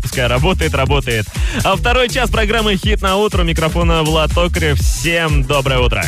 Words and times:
пускай 0.00 0.26
работает, 0.26 0.74
работает. 0.74 1.26
А 1.62 1.76
второй 1.76 2.08
час 2.08 2.30
программы 2.30 2.76
«Хит 2.76 3.02
на 3.02 3.16
утро». 3.16 3.42
Микрофона 3.42 4.02
Влад 4.02 4.32
Токарев. 4.32 4.78
Всем 4.78 5.44
доброе 5.44 5.80
утро. 5.80 6.04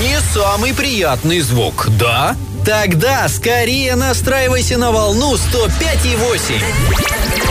Не 0.00 0.20
самый 0.32 0.74
приятный 0.74 1.40
звук, 1.40 1.88
да? 1.98 2.36
Тогда 2.64 3.28
скорее 3.28 3.96
настраивайся 3.96 4.78
на 4.78 4.92
волну 4.92 5.34
105,8. 5.34 7.47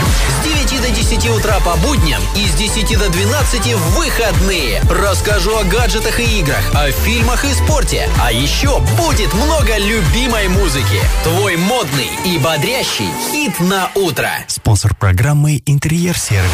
С 0.78 0.80
9 0.80 0.94
до 0.94 0.96
10 0.96 1.30
утра 1.30 1.58
по 1.64 1.76
будням 1.78 2.22
и 2.36 2.46
с 2.46 2.54
10 2.54 2.96
до 2.98 3.08
12 3.08 3.74
в 3.74 3.98
выходные. 3.98 4.80
Расскажу 4.88 5.56
о 5.58 5.64
гаджетах 5.64 6.20
и 6.20 6.38
играх, 6.38 6.62
о 6.72 6.92
фильмах 6.92 7.44
и 7.44 7.52
спорте. 7.52 8.08
А 8.22 8.30
еще 8.30 8.78
будет 8.96 9.34
много 9.34 9.76
любимой 9.76 10.46
музыки. 10.46 11.00
Твой 11.24 11.56
модный 11.56 12.08
и 12.24 12.38
бодрящий 12.38 13.08
хит 13.32 13.58
на 13.58 13.90
утро. 13.96 14.30
Спонсор 14.46 14.94
программы 14.94 15.60
«Интерьер 15.66 16.16
Сервис». 16.16 16.48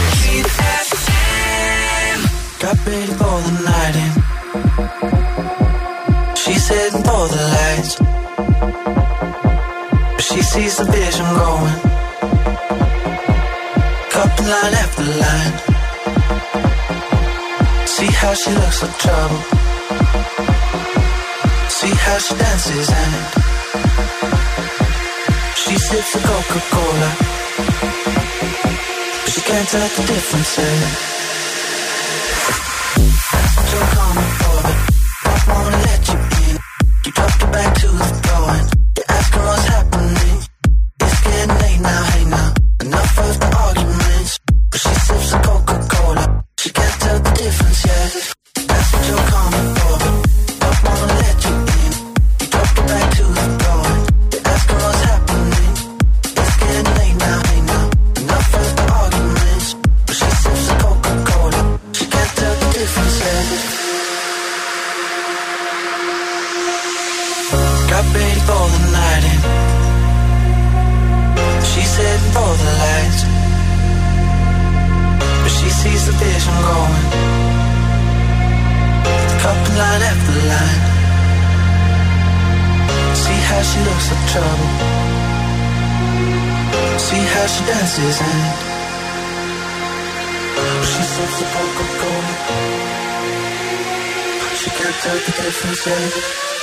Got 2.61 2.79
ready 2.87 3.13
for 3.19 3.43
the 3.43 3.53
night 3.63 3.95
in. 3.95 4.13
She's 6.35 6.67
heading 6.67 7.03
for 7.03 7.29
the 7.29 7.43
lights. 7.53 7.99
She 10.19 10.41
sees 10.41 10.77
the 10.79 10.85
vision 10.91 11.27
going. 11.37 11.95
Couple 14.15 14.47
line 14.47 14.75
after 14.83 15.03
line. 15.23 15.55
See 17.95 18.11
how 18.21 18.33
she 18.35 18.51
looks 18.53 18.83
like 18.83 18.97
trouble. 19.05 19.43
See 21.79 21.95
how 22.05 22.19
she 22.19 22.35
dances 22.37 22.89
and 23.03 23.15
she 25.63 25.75
sips 25.87 26.13
the 26.15 26.21
Coca-Cola. 26.29 27.11
But 29.23 29.31
she 29.35 29.41
can't 29.41 29.69
tell 29.69 29.89
the 29.97 30.03
difference. 30.13 30.59
eh? 30.59 31.15
So 33.71 34.44
vision 76.21 76.57
going. 76.69 77.07
Couple 79.43 79.75
line 79.81 80.03
after 80.11 80.37
line. 80.51 80.83
See 83.23 83.41
how 83.49 83.63
she 83.71 83.79
looks 83.89 84.07
like 84.11 84.25
trouble. 84.33 84.71
See 87.07 87.25
how 87.35 87.47
she 87.53 87.61
dances 87.69 88.17
and 88.29 88.41
she 90.91 91.03
sips 91.13 91.37
the 91.41 91.47
Coca-Cola. 91.55 92.35
She 94.61 94.71
can't 94.71 94.97
tell 95.03 95.19
the 95.27 95.33
difference 95.43 95.87
yet. 95.87 96.54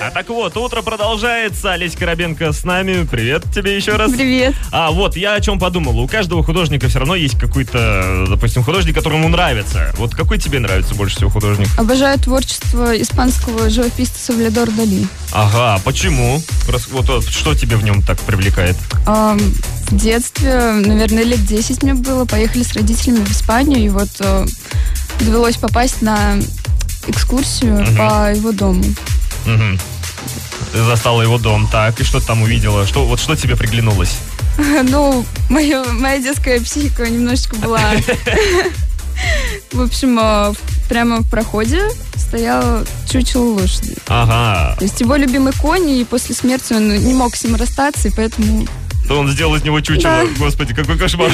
А 0.00 0.10
так 0.10 0.28
вот, 0.30 0.56
утро 0.56 0.82
продолжается. 0.82 1.72
Олесь 1.72 1.94
Коробенко 1.96 2.52
с 2.52 2.64
нами. 2.64 3.06
Привет 3.08 3.44
тебе 3.54 3.76
еще 3.76 3.92
раз. 3.96 4.12
Привет. 4.12 4.54
А 4.72 4.90
вот, 4.90 5.16
я 5.16 5.34
о 5.34 5.40
чем 5.40 5.58
подумал. 5.58 5.98
У 6.00 6.08
каждого 6.08 6.42
художника 6.42 6.88
все 6.88 6.98
равно 6.98 7.14
есть 7.14 7.38
какой-то, 7.38 8.26
допустим, 8.28 8.62
художник, 8.64 8.94
которому 8.96 9.28
нравится. 9.28 9.92
Вот 9.96 10.14
какой 10.14 10.38
тебе 10.38 10.58
нравится 10.58 10.94
больше 10.94 11.16
всего 11.16 11.30
художник? 11.30 11.68
Обожаю 11.78 12.18
творчество 12.18 13.00
испанского 13.00 13.70
живописца 13.70 14.18
Савлядор 14.18 14.70
Дали. 14.70 15.06
Ага, 15.32 15.80
почему? 15.84 16.42
Рас- 16.68 16.88
Вот, 16.88 17.24
что 17.28 17.54
тебе 17.54 17.76
в 17.76 17.84
нем 17.84 18.02
так 18.02 18.18
привлекает? 18.20 18.76
А, 19.06 19.36
в 19.36 19.96
детстве, 19.96 20.72
наверное, 20.84 21.24
лет 21.24 21.44
10 21.46 21.82
мне 21.82 21.94
было, 21.94 22.24
поехали 22.24 22.62
с 22.62 22.72
родителями 22.72 23.24
в 23.24 23.30
Испанию, 23.30 23.78
и 23.84 23.88
вот 23.88 24.08
э, 24.20 24.46
довелось 25.20 25.56
попасть 25.56 26.02
на 26.02 26.36
экскурсию 27.06 27.82
Мгм. 27.82 27.96
по 27.96 28.32
его 28.32 28.52
дому. 28.52 28.82
Мгм. 29.46 29.78
Ты 30.72 30.82
застала 30.82 31.22
его 31.22 31.38
дом, 31.38 31.68
так, 31.70 32.00
и 32.00 32.04
что 32.04 32.20
ты 32.20 32.26
там 32.26 32.42
увидела? 32.42 32.86
Что, 32.86 33.04
вот 33.04 33.20
что 33.20 33.36
тебе 33.36 33.56
приглянулось? 33.56 34.16
Ну, 34.84 35.24
моё- 35.50 35.84
моя 35.92 36.18
детская 36.18 36.60
психика 36.60 37.08
немножечко 37.08 37.56
была... 37.56 37.80
В 39.72 39.80
общем, 39.80 40.18
э, 40.20 40.52
прямо 40.88 41.20
в 41.20 41.28
проходе 41.30 41.80
стоял 42.16 42.84
чучело 43.10 43.54
лошади. 43.60 43.96
Ага, 44.08 44.76
То 44.78 44.84
есть 44.84 45.00
его 45.00 45.16
любимый 45.16 45.52
конь, 45.52 45.88
и 45.90 46.04
после 46.04 46.34
смерти 46.34 46.72
он 46.72 46.88
не 46.88 47.14
мог 47.14 47.36
с 47.36 47.44
ним 47.44 47.54
расстаться, 47.56 48.08
и 48.08 48.10
поэтому 48.10 48.66
то 49.08 49.18
он 49.18 49.28
сделал 49.28 49.54
из 49.54 49.62
него 49.62 49.80
чучело. 49.80 50.24
Да. 50.24 50.26
Господи, 50.38 50.74
какой 50.74 50.98
кошмар. 50.98 51.30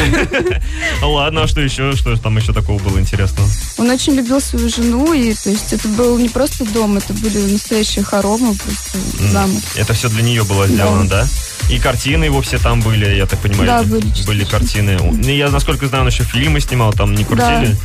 Ладно, 1.03 1.43
а 1.43 1.47
что 1.47 1.61
еще? 1.61 1.95
Что 1.95 2.17
там 2.17 2.37
еще 2.37 2.53
такого 2.53 2.83
было 2.83 2.99
интересного? 2.99 3.49
Он 3.79 3.91
очень 3.91 4.15
любил 4.15 4.41
свою 4.41 4.69
жену, 4.69 5.13
и 5.13 5.35
то 5.35 5.51
есть 5.51 5.73
это 5.73 5.87
был 5.89 6.19
не 6.19 6.29
просто 6.29 6.65
дом, 6.73 6.97
это 6.97 7.13
были 7.15 7.39
настоящие 7.39 8.05
хоромы, 8.05 8.55
просто 8.55 8.99
замок. 9.31 9.63
Это 9.77 9.95
все 9.95 10.09
для 10.09 10.23
нее 10.23 10.45
было 10.45 10.67
сделано, 10.67 11.09
да? 11.09 11.27
И 11.71 11.79
картины 11.79 12.25
его 12.25 12.41
все 12.43 12.59
там 12.59 12.81
были, 12.81 13.15
я 13.15 13.27
так 13.27 13.39
понимаю. 13.39 13.67
Да, 13.67 13.83
были. 13.83 14.07
Были 14.27 14.45
картины. 14.45 14.99
Ну, 15.01 15.23
Я, 15.23 15.51
насколько 15.51 15.87
знаю, 15.87 16.03
он 16.03 16.11
еще 16.11 16.25
фильмы 16.25 16.61
снимал, 16.61 16.93
там 16.93 17.15
не 17.15 17.25
крутили? 17.25 17.77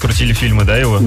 Крутили 0.00 0.32
фильмы, 0.32 0.64
да, 0.64 0.76
его? 0.76 1.00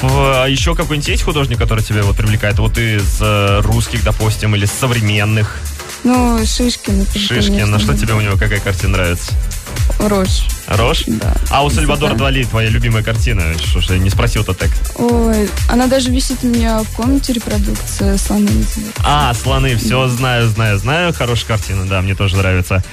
А 0.00 0.46
еще 0.46 0.74
какой-нибудь 0.76 1.08
есть 1.08 1.22
художник, 1.22 1.58
который 1.58 1.82
тебя 1.82 2.02
вот 2.02 2.16
привлекает? 2.16 2.58
Вот 2.58 2.78
из 2.78 3.18
э, 3.20 3.60
русских, 3.62 4.04
допустим, 4.04 4.54
или 4.54 4.64
современных? 4.64 5.60
Ну, 6.04 6.38
Шишкин. 6.44 7.06
Шишкин. 7.14 7.74
А 7.74 7.78
что 7.78 7.96
тебе 7.96 8.14
у 8.14 8.20
него, 8.20 8.36
какая 8.36 8.60
картина 8.60 8.92
нравится? 8.98 9.32
Рожь. 9.98 10.46
Рожь? 10.68 11.04
Да. 11.06 11.34
А 11.50 11.64
у 11.64 11.70
Сальвадора 11.70 12.12
Да. 12.12 12.24
Дали 12.26 12.44
твоя 12.44 12.68
любимая 12.68 13.02
картина? 13.02 13.42
Что 13.58 13.80
ж, 13.80 13.90
я 13.90 13.98
не 13.98 14.10
спросил-то 14.10 14.54
так. 14.54 14.70
Ой, 14.96 15.48
она 15.68 15.86
даже 15.86 16.10
висит 16.10 16.38
у 16.42 16.46
меня 16.46 16.82
в 16.82 16.88
комнате 16.94 17.32
репродукция 17.32 18.16
слоны. 18.18 18.50
А, 19.04 19.34
слоны, 19.34 19.76
все 19.76 20.08
знаю, 20.08 20.48
знаю, 20.48 20.78
знаю. 20.78 21.12
Хорошая 21.12 21.48
картина, 21.48 21.86
да, 21.86 22.00
мне 22.00 22.14
тоже 22.14 22.36
нравится. 22.36 22.84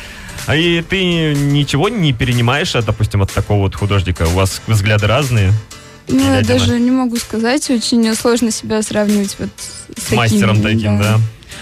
А 0.47 0.55
И 0.55 0.81
ты 0.81 1.33
ничего 1.33 1.89
не 1.89 2.13
перенимаешь, 2.13 2.73
допустим, 2.73 3.21
от 3.21 3.31
такого 3.31 3.61
вот 3.61 3.75
художника? 3.75 4.23
У 4.23 4.31
вас 4.31 4.61
взгляды 4.67 5.07
разные? 5.07 5.53
Ну, 6.07 6.35
я 6.35 6.41
даже 6.41 6.79
не 6.79 6.91
могу 6.91 7.17
сказать, 7.17 7.67
очень 7.69 8.13
сложно 8.15 8.51
себя 8.51 8.81
сравнивать 8.83 9.35
вот 9.39 9.49
с, 9.57 10.01
С 10.01 10.05
такими, 10.05 10.17
мастером 10.17 10.61
таким, 10.61 10.99
да. 10.99 11.19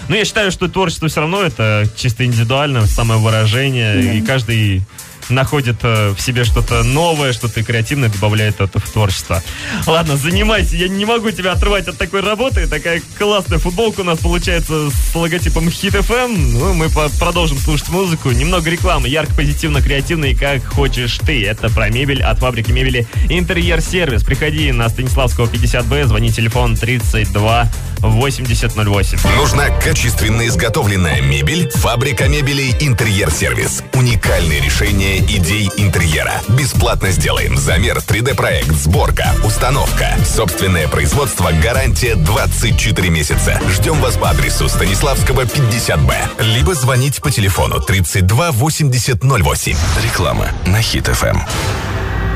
Ну, 0.08 0.14
я 0.16 0.24
считаю, 0.24 0.50
что 0.52 0.68
творчество 0.68 1.08
все 1.08 1.20
равно 1.20 1.42
это 1.42 1.88
чисто 1.96 2.24
индивидуально, 2.24 2.86
самовыражение, 2.86 3.94
Да. 4.02 4.12
и 4.12 4.20
каждый 4.22 4.82
находит 5.28 5.76
э, 5.82 6.10
в 6.10 6.20
себе 6.20 6.44
что-то 6.44 6.82
новое, 6.82 7.32
что-то 7.32 7.62
креативное, 7.62 8.08
добавляет 8.08 8.60
это 8.60 8.78
в 8.78 8.88
творчество. 8.88 9.42
Ладно, 9.86 10.16
занимайся, 10.16 10.76
я 10.76 10.88
не 10.88 11.04
могу 11.04 11.30
тебя 11.30 11.52
отрывать 11.52 11.88
от 11.88 11.98
такой 11.98 12.20
работы. 12.20 12.66
Такая 12.66 13.02
классная 13.18 13.58
футболка 13.58 14.00
у 14.00 14.04
нас 14.04 14.18
получается 14.18 14.90
с 14.90 15.14
логотипом 15.14 15.68
Hit 15.68 15.98
FM. 16.00 16.36
Ну, 16.36 16.74
мы 16.74 16.88
продолжим 17.18 17.58
слушать 17.58 17.88
музыку. 17.88 18.30
Немного 18.30 18.70
рекламы, 18.70 19.08
ярко, 19.08 19.34
позитивно, 19.34 19.80
креативно 19.80 20.26
и 20.26 20.34
как 20.34 20.64
хочешь 20.64 21.18
ты. 21.18 21.44
Это 21.44 21.70
про 21.70 21.90
мебель 21.90 22.22
от 22.22 22.38
фабрики 22.38 22.70
мебели 22.70 23.06
Интерьер 23.28 23.80
Сервис. 23.80 24.22
Приходи 24.24 24.72
на 24.72 24.88
Станиславского 24.88 25.46
50Б, 25.46 26.06
звони 26.06 26.30
телефон 26.30 26.76
32 26.76 27.70
8008. 28.00 29.18
Нужна 29.36 29.68
качественно 29.80 30.46
изготовленная 30.46 31.20
мебель? 31.20 31.70
Фабрика 31.70 32.28
мебели 32.28 32.74
«Интерьер 32.80 33.30
Сервис». 33.30 33.82
Уникальное 33.94 34.60
решение 34.60 35.13
идей 35.18 35.70
интерьера. 35.76 36.42
Бесплатно 36.48 37.10
сделаем 37.10 37.56
замер, 37.56 37.98
3D-проект, 37.98 38.72
сборка, 38.72 39.34
установка. 39.44 40.16
Собственное 40.24 40.88
производство, 40.88 41.50
гарантия 41.62 42.14
24 42.14 43.08
месяца. 43.10 43.60
Ждем 43.70 44.00
вас 44.00 44.16
по 44.16 44.30
адресу 44.30 44.68
Станиславского, 44.68 45.42
50Б. 45.42 46.42
Либо 46.54 46.74
звонить 46.74 47.20
по 47.20 47.30
телефону 47.30 47.80
32 47.80 48.52
8008. 48.52 49.76
Реклама 50.02 50.48
на 50.66 50.82
Хит 50.82 51.08
Эм. 51.08 51.42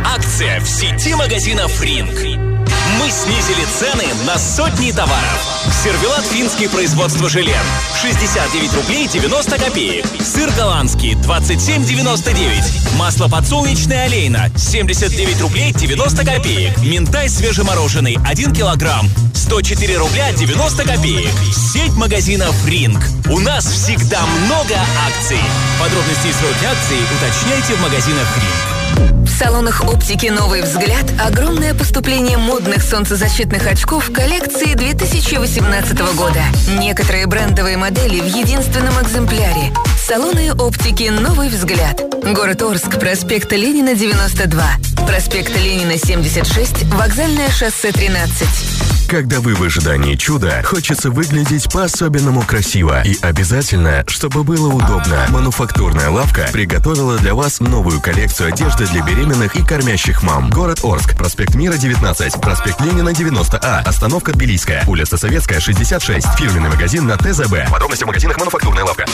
Акция 0.05 0.61
в 0.61 0.69
сети 0.69 1.15
магазинов 1.15 1.83
«Ринг». 1.83 2.48
Мы 2.97 3.11
снизили 3.11 3.65
цены 3.79 4.05
на 4.25 4.39
сотни 4.39 4.91
товаров. 4.93 5.69
Сервелат 5.85 6.25
финский 6.25 6.69
производство 6.69 7.29
желен 7.29 7.55
69 8.01 8.75
рублей 8.75 9.07
90 9.07 9.59
копеек. 9.59 10.07
Сыр 10.25 10.51
голландский 10.57 11.13
27,99. 11.13 12.97
Масло 12.97 13.29
подсолнечное 13.29 14.07
олейна 14.07 14.51
79 14.57 15.41
рублей 15.43 15.73
90 15.73 16.25
копеек. 16.25 16.79
Минтай 16.79 17.29
свежемороженый 17.29 18.19
1 18.25 18.55
килограмм 18.55 19.07
104 19.35 19.99
рубля 19.99 20.33
90 20.33 20.85
копеек. 20.85 21.33
Сеть 21.53 21.93
магазинов 21.93 22.55
«Ринг». 22.67 23.01
У 23.29 23.39
нас 23.41 23.67
всегда 23.67 24.21
много 24.47 24.75
акций. 25.07 25.41
Подробности 25.79 26.29
и 26.29 26.33
сроки 26.33 26.65
акции 26.65 26.99
уточняйте 27.17 27.75
в 27.75 27.83
магазинах 27.83 28.27
«Ринг». 28.37 28.78
В 28.99 29.29
салонах 29.29 29.85
оптики 29.85 30.27
«Новый 30.27 30.63
взгляд» 30.63 31.05
огромное 31.25 31.75
поступление 31.75 32.39
модных 32.39 32.83
солнцезащитных 32.83 33.67
очков 33.67 34.11
коллекции 34.13 34.75
2018 34.75 35.99
года. 36.17 36.43
Некоторые 36.79 37.27
брендовые 37.27 37.77
модели 37.77 38.21
в 38.21 38.27
единственном 38.27 39.01
экземпляре. 39.03 39.73
Салоны 40.09 40.55
оптики 40.55 41.11
«Новый 41.11 41.51
взгляд». 41.51 42.01
Город 42.35 42.63
Орск, 42.63 42.99
проспект 42.99 43.53
Ленина, 43.53 43.95
92. 43.95 45.07
Проспект 45.07 45.55
Ленина, 45.55 45.99
76. 45.99 46.85
Вокзальное 46.95 47.51
шоссе, 47.51 47.93
13. 47.93 48.49
Когда 49.11 49.41
вы 49.41 49.55
в 49.55 49.63
ожидании 49.63 50.15
чуда, 50.17 50.63
хочется 50.65 51.11
выглядеть 51.11 51.71
по-особенному 51.73 52.43
красиво. 52.43 53.03
И 53.05 53.17
обязательно, 53.21 54.05
чтобы 54.07 54.45
было 54.45 54.69
удобно. 54.69 55.27
Мануфактурная 55.29 56.11
лавка 56.11 56.49
приготовила 56.53 57.17
для 57.19 57.35
вас 57.35 57.61
новую 57.61 58.01
коллекцию 58.01 58.49
одежды 58.53 58.87
для 58.87 59.03
беременных 59.03 59.57
и 59.57 59.63
кормящих 59.63 60.23
мам. 60.23 60.51
Город 60.51 60.81
Орск, 60.85 61.17
проспект 61.17 61.55
Мира, 61.55 61.75
19, 61.75 62.41
проспект 62.41 62.81
Ленина, 62.83 63.11
90А, 63.11 63.83
остановка 63.83 64.33
Тбилисская, 64.33 64.85
улица 64.87 65.17
Советская, 65.17 65.61
66, 65.61 66.27
фирменный 66.39 66.69
магазин 66.69 67.07
на 67.07 67.17
ТЗБ. 67.17 67.71
Подробности 67.71 68.05
в 68.05 68.07
магазинах 68.09 68.39
«Мануфактурная 68.39 68.85
лавка». 68.85 69.07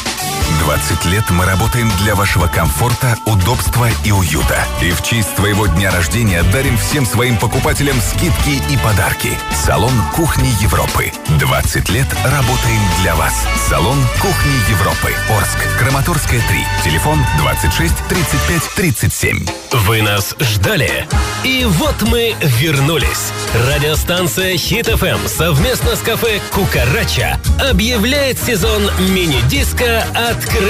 20 0.65 0.84
лет 1.07 1.31
мы 1.31 1.47
работаем 1.47 1.91
для 2.03 2.15
вашего 2.15 2.47
комфорта, 2.47 3.17
удобства 3.27 3.89
и 4.05 4.13
уюта. 4.13 4.67
И 4.83 4.91
в 4.91 5.03
честь 5.03 5.35
твоего 5.35 5.67
дня 5.67 5.91
рождения 5.91 6.43
дарим 6.53 6.77
всем 6.77 7.07
своим 7.07 7.39
покупателям 7.39 7.97
скидки 8.01 8.63
и 8.71 8.77
подарки. 8.77 9.31
Салон 9.65 9.93
кухни 10.15 10.49
Европы. 10.63 11.11
20 11.39 11.89
лет 11.91 12.07
работаем 12.25 12.81
для 13.01 13.15
вас. 13.15 13.33
Салон 13.69 13.99
кухни 14.21 14.71
Европы. 14.71 15.13
Орск. 15.31 15.59
Краматорская 15.79 16.43
3. 16.49 16.67
Телефон 16.85 17.19
26 17.39 17.95
35 18.09 18.63
37. 18.77 19.47
Вы 19.73 20.03
нас 20.03 20.35
ждали? 20.39 21.07
И 21.45 21.65
вот 21.65 22.03
мы 22.03 22.35
вернулись. 22.59 23.33
Радиостанция 23.73 24.57
Хит 24.57 24.87
ФМ 24.87 25.29
совместно 25.29 25.97
с 25.97 26.01
кафе 26.01 26.41
Кукарача 26.53 27.39
объявляет 27.71 28.39
сезон 28.39 28.83
мини-диска 29.11 30.07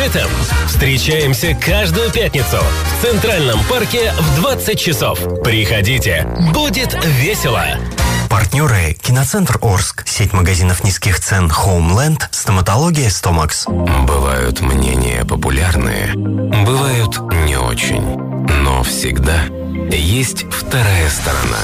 открытым. 0.04 0.30
Встречаемся 0.66 1.54
каждую 1.54 2.10
пятницу 2.10 2.58
в 2.58 3.02
Центральном 3.02 3.58
парке 3.64 4.12
в 4.18 4.40
20 4.40 4.78
часов. 4.78 5.18
Приходите, 5.42 6.26
будет 6.52 6.96
весело. 7.04 7.64
Партнеры 8.28 8.96
«Киноцентр 9.00 9.58
Орск», 9.62 10.06
сеть 10.06 10.32
магазинов 10.32 10.82
низких 10.82 11.20
цен 11.20 11.48
«Хоумленд», 11.48 12.28
стоматология 12.32 13.08
«Стомакс». 13.08 13.66
Бывают 13.66 14.60
мнения 14.60 15.24
популярные, 15.24 16.12
бывают 16.14 17.18
не 17.46 17.56
очень. 17.56 18.33
Но 18.49 18.82
всегда 18.82 19.44
есть 19.91 20.44
вторая 20.50 21.08
сторона. 21.08 21.58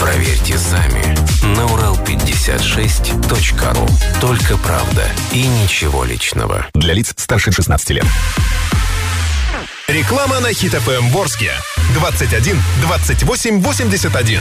Проверьте 0.00 0.58
сами 0.58 1.02
на 1.56 1.62
урал56.ру. 1.62 3.88
Только 4.20 4.58
правда 4.58 5.08
и 5.32 5.46
ничего 5.46 6.04
личного. 6.04 6.66
Для 6.74 6.92
лиц 6.94 7.14
старше 7.16 7.50
16 7.52 7.90
лет. 7.90 8.06
Реклама 9.88 10.38
на 10.40 10.52
Хит 10.52 10.74
ФМ 10.74 11.08
в 11.08 11.18
Орске. 11.18 11.52
21 11.94 12.62
28 12.82 13.60
81. 13.60 14.40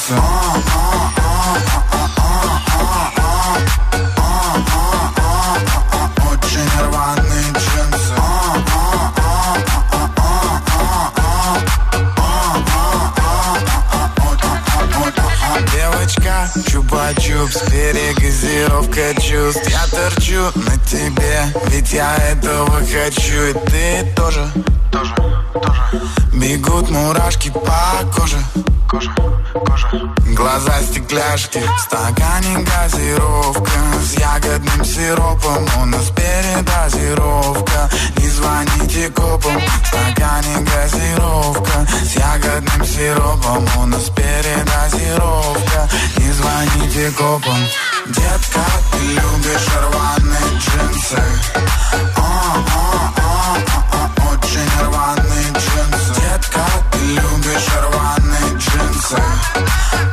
танцы. 0.00 0.14
Очень 6.32 6.80
рваные 6.80 7.52
джинсы. 7.52 8.14
Девочка, 15.72 16.50
чупа-чупс, 16.66 17.70
перегазировка 17.70 19.20
чувств 19.20 19.68
Я 19.68 19.86
торчу 19.86 20.50
на 20.54 20.76
тебе, 20.86 21.44
ведь 21.66 21.92
я 21.92 22.16
этого 22.16 22.80
хочу 22.80 23.42
И 23.42 23.52
ты 23.68 24.12
тоже, 24.16 24.48
тоже, 24.90 25.14
тоже 25.52 25.82
Бегут 26.32 26.90
мурашки 26.90 27.50
по 27.50 28.10
коже 28.14 28.38
коже, 28.90 29.10
коже 29.66 30.02
Глаза 30.36 30.82
стекляшки, 30.82 31.58
в 31.58 31.80
стакане 31.80 32.64
газировка. 32.64 33.80
С 34.02 34.18
ягодным 34.18 34.84
сиропом, 34.84 35.66
у 35.80 35.84
нас 35.86 36.10
передозировка. 36.10 37.90
Не 38.16 38.28
звоните 38.28 39.08
копам, 39.10 39.58
в 39.58 39.86
стакане 39.86 40.66
газировка. 40.70 41.86
С 42.02 42.16
ягодным 42.16 42.84
сиропом, 42.84 43.64
у 43.78 43.86
нас 43.86 44.10
передозировка. 44.10 45.88
Не 46.16 46.32
звоните 46.32 47.10
копам. 47.12 47.60
Детка, 48.06 48.64
ты 48.92 48.98
любишь 48.98 49.68
рваные 49.82 50.58
джинсы. 50.58 51.22
А, 52.16 52.50
джинсы 59.10 59.16
А, 59.16 59.42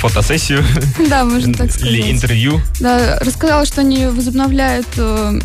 Фотосессию 0.00 0.62
да, 1.08 1.24
можно 1.24 1.54
так 1.54 1.70
сказать. 1.70 1.90
или 1.90 2.10
интервью? 2.12 2.60
Да, 2.78 3.18
рассказала, 3.20 3.64
что 3.64 3.80
они 3.80 4.06
возобновляют 4.06 4.86
э, 4.98 5.40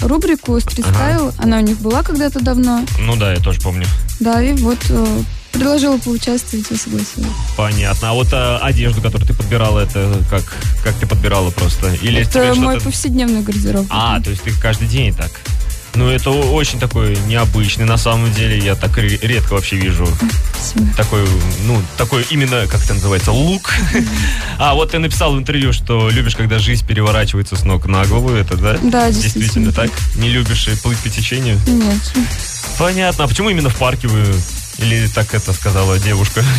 рубрику 0.00 0.60
стрит-стайл. 0.60 1.32
Она 1.38 1.58
у 1.58 1.60
них 1.60 1.78
была 1.78 2.02
когда-то 2.02 2.40
давно. 2.40 2.84
Ну 2.98 3.16
да, 3.16 3.32
я 3.32 3.38
тоже 3.38 3.58
помню. 3.60 3.86
Да, 4.20 4.42
и 4.42 4.52
вот 4.52 4.78
э, 4.90 5.22
предложила 5.52 5.98
поучаствовать, 5.98 6.66
я 6.70 6.76
согласилась. 6.76 7.28
Понятно. 7.56 8.10
А 8.10 8.12
вот 8.14 8.32
э, 8.32 8.56
одежду, 8.62 9.00
которую 9.00 9.26
ты 9.28 9.34
подбирала, 9.34 9.80
это 9.80 10.18
как, 10.30 10.42
как 10.82 10.94
ты 10.96 11.06
подбирала 11.06 11.50
просто? 11.50 11.92
Или 12.02 12.22
Это 12.22 12.54
мой 12.54 12.80
повседневный 12.80 13.42
гардероб. 13.42 13.86
А, 13.90 14.20
то 14.20 14.30
есть 14.30 14.42
ты 14.42 14.52
каждый 14.52 14.88
день 14.88 15.14
так? 15.14 15.30
Ну, 15.94 16.08
это 16.08 16.30
очень 16.30 16.80
такой 16.80 17.18
необычный, 17.26 17.84
на 17.84 17.98
самом 17.98 18.32
деле. 18.32 18.58
Я 18.58 18.74
так 18.76 18.96
ре- 18.96 19.18
редко 19.20 19.52
вообще 19.52 19.76
вижу 19.76 20.08
такой, 20.96 21.26
ну, 21.66 21.82
такой 21.98 22.24
именно, 22.30 22.66
как 22.66 22.82
это 22.82 22.94
называется, 22.94 23.32
лук. 23.32 23.70
А 24.58 24.74
вот 24.74 24.92
ты 24.92 24.98
написал 24.98 25.34
в 25.34 25.38
интервью, 25.38 25.72
что 25.72 26.08
любишь, 26.08 26.36
когда 26.36 26.58
жизнь 26.58 26.86
переворачивается 26.86 27.56
с 27.56 27.64
ног 27.64 27.86
на 27.86 28.04
голову. 28.06 28.30
Это, 28.30 28.56
да? 28.56 28.78
Да, 28.82 29.10
действительно. 29.10 29.72
так? 29.72 29.90
Не 30.16 30.28
любишь 30.28 30.68
плыть 30.82 30.98
по 30.98 31.08
течению? 31.08 31.58
Нет. 31.66 32.12
Понятно. 32.78 33.24
А 33.24 33.28
почему 33.28 33.50
именно 33.50 33.68
в 33.68 33.76
парке 33.76 34.08
вы... 34.08 34.24
Или 34.82 35.06
так 35.06 35.34
это 35.34 35.52
сказала 35.52 35.98
девушка? 35.98 36.44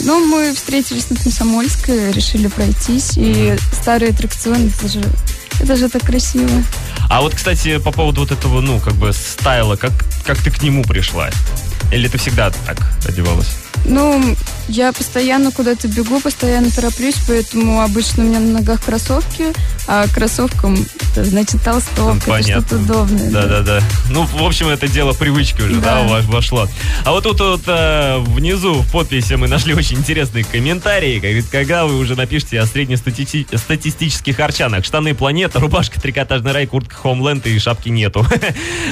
Ну, 0.00 0.24
мы 0.26 0.54
встретились 0.54 1.10
на 1.10 1.16
Комсомольской, 1.16 2.12
решили 2.12 2.46
пройтись, 2.46 3.12
и 3.16 3.56
старые 3.72 4.12
аттракционы, 4.12 4.72
это 4.78 4.88
же, 4.88 5.02
это 5.60 5.76
же 5.76 5.88
так 5.88 6.02
красиво. 6.02 6.50
А 7.10 7.20
вот, 7.20 7.34
кстати, 7.34 7.78
по 7.78 7.92
поводу 7.92 8.20
вот 8.20 8.30
этого, 8.30 8.60
ну, 8.60 8.80
как 8.80 8.94
бы 8.94 9.12
стайла, 9.12 9.76
как, 9.76 9.92
как 10.24 10.38
ты 10.38 10.50
к 10.50 10.62
нему 10.62 10.82
пришла? 10.84 11.30
Или 11.92 12.08
ты 12.08 12.16
всегда 12.16 12.50
так 12.50 12.78
одевалась? 13.06 13.48
Ну, 13.84 14.22
я 14.68 14.92
постоянно 14.92 15.50
куда-то 15.50 15.88
бегу, 15.88 16.20
постоянно 16.20 16.70
тороплюсь, 16.70 17.14
поэтому 17.26 17.80
обычно 17.80 18.22
у 18.24 18.26
меня 18.26 18.38
на 18.38 18.58
ногах 18.58 18.84
кроссовки, 18.84 19.44
а 19.86 20.06
кроссовкам, 20.08 20.76
значит 21.14 21.62
толстовка, 21.62 22.32
это 22.32 22.42
что-то 22.60 22.76
удобное. 22.76 23.30
Да-да-да. 23.30 23.80
Ну, 24.10 24.24
в 24.24 24.42
общем, 24.42 24.68
это 24.68 24.86
дело 24.88 25.14
привычки 25.14 25.62
уже, 25.62 25.76
да, 25.76 26.02
Да. 26.02 26.08
во- 26.08 26.20
вошло. 26.20 26.68
А 27.06 27.12
вот 27.12 27.24
тут 27.24 27.40
вот 27.40 27.62
э, 27.66 28.18
внизу 28.18 28.82
в 28.82 28.92
подписи 28.92 29.34
мы 29.34 29.48
нашли 29.48 29.72
очень 29.78 29.96
интересные 29.96 30.44
комментарии. 30.44 31.18
Говорит, 31.18 31.46
когда 31.50 31.86
вы 31.86 31.98
уже 31.98 32.14
напишите 32.14 32.60
о 32.60 32.66
среднестатистических 32.66 34.38
арчанах. 34.40 34.84
Штаны 34.84 35.14
планета, 35.14 35.60
рубашка 35.60 35.98
трикотажный 35.98 36.52
рай, 36.52 36.66
куртка 36.66 36.94
Homeland 37.04 37.48
и 37.48 37.58
шапки 37.58 37.88
нету. 37.88 38.26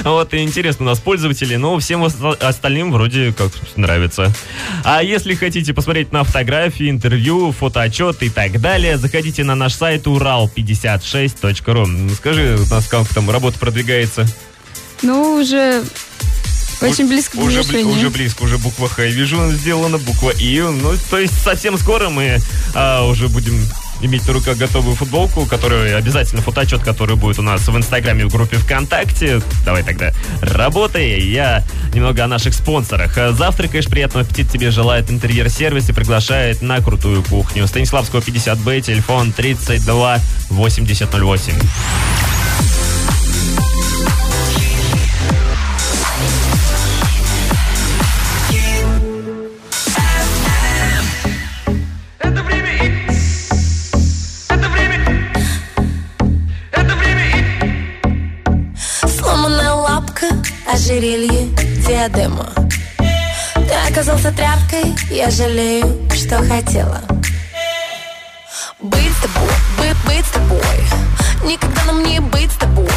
Вот, 0.03 0.33
интересно 0.33 0.85
у 0.85 0.89
нас 0.89 0.99
пользователи, 0.99 1.55
но 1.55 1.77
всем 1.79 2.01
оста- 2.03 2.33
остальным 2.39 2.91
вроде 2.91 3.33
как 3.33 3.51
нравится. 3.75 4.31
А 4.83 5.03
если 5.03 5.35
хотите 5.35 5.73
посмотреть 5.73 6.11
на 6.11 6.23
фотографии, 6.23 6.89
интервью, 6.89 7.51
фотоотчет 7.51 8.23
и 8.23 8.29
так 8.29 8.59
далее, 8.61 8.97
заходите 8.97 9.43
на 9.43 9.55
наш 9.55 9.73
сайт 9.73 10.07
урал56.ру. 10.07 12.09
Скажи, 12.15 12.57
у 12.59 12.73
нас 12.73 12.87
как 12.87 13.07
там 13.09 13.29
работа 13.29 13.59
продвигается? 13.59 14.25
Ну, 15.01 15.35
уже 15.35 15.83
очень 16.81 17.07
близко 17.07 17.37
к 17.37 17.41
уже, 17.41 17.61
бли- 17.61 17.83
уже 17.83 18.09
близко, 18.09 18.43
уже 18.43 18.57
буква 18.57 18.87
Х. 18.87 19.03
Вижу, 19.03 19.51
сделана 19.51 19.97
буква 19.97 20.31
И. 20.31 20.61
Ну, 20.61 20.93
то 21.09 21.17
есть 21.17 21.33
совсем 21.41 21.77
скоро 21.77 22.09
мы 22.09 22.37
а, 22.75 23.05
уже 23.05 23.29
будем 23.29 23.59
иметь 24.01 24.27
на 24.27 24.33
руках 24.33 24.57
готовую 24.57 24.95
футболку, 24.95 25.45
которую 25.45 25.97
обязательно 25.97 26.41
фотоотчет, 26.41 26.81
который 26.83 27.15
будет 27.15 27.39
у 27.39 27.41
нас 27.41 27.67
в 27.67 27.77
Инстаграме 27.77 28.25
в 28.25 28.31
группе 28.31 28.57
ВКонтакте. 28.57 29.41
Давай 29.65 29.83
тогда 29.83 30.11
работай. 30.41 31.19
Я 31.21 31.63
немного 31.93 32.23
о 32.23 32.27
наших 32.27 32.53
спонсорах. 32.53 33.15
Завтракаешь, 33.33 33.87
приятного 33.87 34.25
аппетита 34.25 34.51
тебе 34.51 34.71
желает 34.71 35.09
интерьер-сервис 35.09 35.89
и 35.89 35.93
приглашает 35.93 36.61
на 36.61 36.81
крутую 36.81 37.23
кухню. 37.23 37.67
Станиславского 37.67 38.19
50Б, 38.19 38.81
телефон 38.81 39.31
32 39.31 40.19
8008. 40.49 41.53
Ожерелье, 60.97 61.47
диадема. 61.87 62.49
Ты 62.97 63.73
оказался 63.87 64.31
тряпкой, 64.31 64.95
я 65.11 65.29
жалею, 65.29 66.07
что 66.13 66.37
хотела. 66.37 67.01
Быть 68.79 69.13
с 69.13 69.21
тобой, 69.21 69.51
быть, 69.77 69.97
быть 70.05 70.25
с 70.25 70.29
тобой. 70.29 70.59
Никогда 71.43 71.83
нам 71.85 72.03
не 72.03 72.19
быть 72.19 72.51
с 72.51 72.55
тобой. 72.55 72.89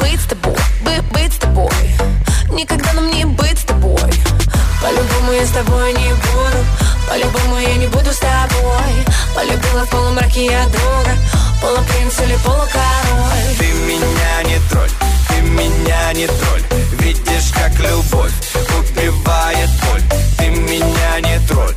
Быть 0.00 0.20
с 0.20 0.24
тобой, 0.24 0.56
быть, 0.82 1.02
быть 1.12 1.32
с 1.32 1.36
тобой. 1.36 1.72
Никогда 2.50 2.92
нам 2.94 3.10
не 3.10 3.26
быть 3.26 3.58
с 3.58 3.64
тобой. 3.64 4.10
По-любому 4.80 5.32
я 5.32 5.44
с 5.44 5.50
тобой 5.50 5.92
не 5.92 6.08
буду. 6.08 6.58
По-любому 7.08 7.58
я 7.58 7.74
не 7.76 7.86
буду 7.88 8.12
с 8.12 8.18
тобой. 8.18 8.94
Полюбила 9.34 9.84
в 9.84 9.90
полумраке 9.90 10.46
я 10.46 10.64
друга. 10.68 11.16
Полупринц 11.60 12.18
или 12.20 12.36
полукороль. 12.36 13.56
Ты 13.58 13.66
меня 13.72 14.42
не 14.44 14.58
тролль, 14.70 14.90
меня 15.52 16.12
не 16.14 16.26
тролль. 16.26 16.62
Видишь, 17.00 17.52
как 17.52 17.78
любовь 17.78 18.32
убивает 18.78 19.70
боль. 19.82 20.02
Ты 20.38 20.48
меня 20.48 21.20
не 21.20 21.38
тролль, 21.46 21.74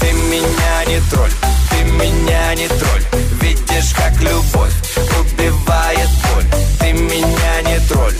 ты 0.00 0.12
меня 0.12 0.84
не 0.86 1.00
тролль. 1.10 1.30
Ты 1.70 1.84
меня 1.84 2.54
не 2.54 2.68
тролль. 2.68 3.04
Видишь, 3.40 3.92
как 3.94 4.20
любовь 4.20 4.72
убивает 5.18 6.08
боль. 6.24 6.44
Ты 6.80 6.92
меня 6.92 7.62
не 7.62 7.78
тролль. 7.88 8.14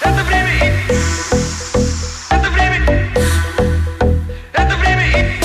Это 0.00 0.22
время 0.24 0.72
Это 2.30 2.50
время 2.50 3.10
Это 4.52 4.76
время 4.76 5.40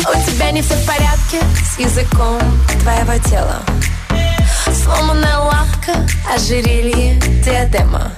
У 0.00 0.30
тебя 0.30 0.50
не 0.52 0.62
все 0.62 0.74
в 0.74 0.86
порядке 0.86 1.40
с 1.64 1.78
языком 1.78 2.40
твоего 2.80 3.18
тела 3.28 3.62
Сломанная 4.84 5.38
лапка, 5.38 6.06
ожерелье, 6.30 7.18
диадема. 7.42 8.12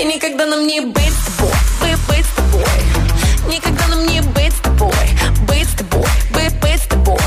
И 0.00 0.04
никогда 0.04 0.46
нам 0.46 0.66
не 0.66 0.80
быть 0.80 1.12
с 1.12 1.36
тобой, 1.36 1.52
быть, 1.82 1.98
быть 2.08 2.24
с 2.24 2.34
тобой. 2.34 3.54
Никогда 3.54 3.86
нам 3.88 4.06
не 4.06 4.22
быть 4.22 4.54
с 4.54 4.60
тобой, 4.60 4.90
быть 5.46 5.68
с 5.68 5.74
тобой, 5.74 6.08
быть, 6.30 6.54
быть 6.60 6.82
с 6.82 6.86
тобой. 6.86 7.18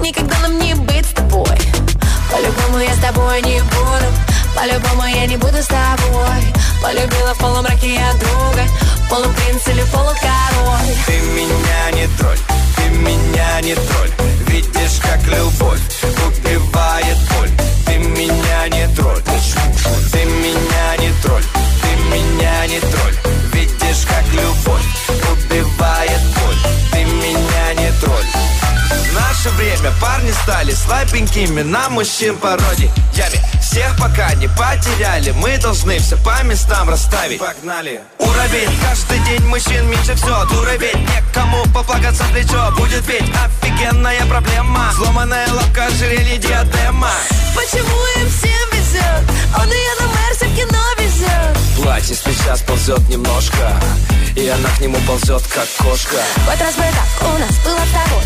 Никогда 0.00 0.38
нам 0.38 0.58
не 0.58 0.74
быть 0.74 1.04
с 1.04 1.10
тобой. 1.10 1.58
По-любому 2.32 2.78
я 2.78 2.94
с 2.94 2.98
тобой 2.98 3.42
не 3.42 3.60
буду 3.60 4.08
По-любому 4.54 5.06
я 5.06 5.26
не 5.26 5.36
буду 5.36 5.62
с 5.62 5.66
тобой. 5.66 6.42
Полюбила 6.82 7.34
в 7.34 7.38
полумраке 7.38 7.94
я 7.94 8.12
друга 8.14 8.62
Полупринц 9.10 9.68
или 9.68 9.82
полукороль. 9.92 10.96
Ты 11.06 11.20
меня 11.20 11.90
не 11.92 12.08
тролль, 12.16 12.38
ты 12.76 12.88
меня 12.90 13.60
не 13.60 13.74
тролль 13.74 14.25
не 22.76 22.80
тролль. 22.90 23.16
Видишь, 23.52 24.04
как 24.06 24.24
любовь 24.32 24.84
убивает 25.32 26.20
боль. 26.34 26.56
Ты 26.92 27.04
меня 27.04 27.74
не 27.74 27.90
тролль. 28.00 28.26
В 28.88 29.14
наше 29.14 29.48
время 29.50 29.92
парни 30.00 30.30
стали 30.42 30.72
слабенькими 30.72 31.62
на 31.62 31.88
мужчин 31.88 32.36
пародиями 32.36 33.40
Всех 33.62 33.96
пока 33.98 34.34
не 34.34 34.48
потеряли, 34.48 35.30
мы 35.32 35.56
должны 35.58 35.98
все 35.98 36.16
по 36.18 36.42
местам 36.44 36.90
расставить. 36.90 37.40
Погнали! 37.40 38.00
Уровень, 38.18 38.70
каждый 38.82 39.18
день 39.20 39.42
мужчин 39.46 39.88
меньше 39.88 40.14
все 40.14 40.44
Дура 40.46 40.76
ведь, 40.76 40.94
некому 40.94 41.64
поплакаться 41.74 42.24
в 42.24 42.32
плечо 42.32 42.72
Будет 42.76 43.06
ведь 43.06 43.24
офигенная 43.44 44.24
проблема. 44.26 44.92
Сломанная 44.94 45.50
лапка, 45.52 45.86
ожерелье, 45.86 46.36
диадема 46.36 47.10
Почему 47.54 47.96
им 48.18 48.28
всем 48.28 48.68
везет? 48.72 49.24
Он 49.58 49.66
ее 49.66 49.94
на 50.00 50.06
Мерсе 50.06 50.46
в 50.46 50.56
кино 50.56 50.95
везет 51.16 51.76
Платье 51.76 52.14
с 52.14 52.20
плеча 52.20 52.56
сползет 52.56 53.08
немножко 53.08 53.80
И 54.34 54.46
она 54.48 54.68
к 54.76 54.80
нему 54.80 54.96
ползет, 55.06 55.42
как 55.54 55.66
кошка. 55.78 56.16
Вот 56.46 56.60
раз 56.60 56.74
бы 56.74 56.82
так 56.82 57.28
у 57.28 57.38
нас 57.38 57.58
было 57.64 57.78
с 57.78 57.92
тобой 57.92 58.24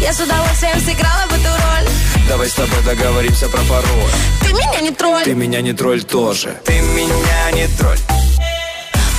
Я 0.00 0.12
с 0.12 0.20
удовольствием 0.20 0.80
сыграла 0.80 1.26
бы 1.28 1.36
эту 1.36 1.48
роль. 1.48 1.88
Давай 2.28 2.48
с 2.48 2.54
тобой 2.54 2.82
договоримся 2.84 3.48
про 3.48 3.60
пароль. 3.62 4.10
Ты 4.42 4.52
меня 4.52 4.80
не 4.80 4.90
тролль. 4.90 5.24
Ты 5.24 5.34
меня 5.34 5.60
не 5.60 5.72
тролль 5.72 6.02
тоже. 6.02 6.56
Ты 6.64 6.80
меня 6.80 7.50
не 7.52 7.66
тролль. 7.76 7.98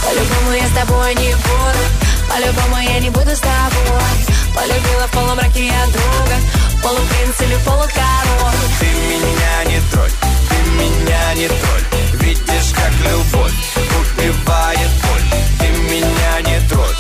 По-любому 0.04 0.52
я 0.52 0.68
с 0.68 0.72
тобой 0.72 1.16
не 1.16 1.34
буду 1.34 1.84
По-любому 2.30 2.78
я 2.82 3.00
не 3.00 3.10
буду 3.10 3.36
с 3.36 3.40
тобой. 3.40 4.14
Полюбила 4.56 5.08
в 5.08 5.12
полумраке 5.12 5.68
я 5.68 5.86
друга 5.88 6.36
Полупринц 6.82 7.42
или 7.42 7.58
полукороль. 7.66 8.54
Ты 8.80 8.86
меня 8.86 9.64
не 9.66 9.82
тролль, 9.92 10.12
ты 10.50 10.70
меня 10.72 11.34
не 11.36 11.48
тролль 11.48 12.03
Видишь, 12.24 12.72
как 12.74 12.94
любовь 13.04 13.52
убивает 14.00 14.92
боль. 15.04 15.28
Ты 15.60 15.68
меня 15.92 16.40
не 16.40 16.70
тролль, 16.70 16.96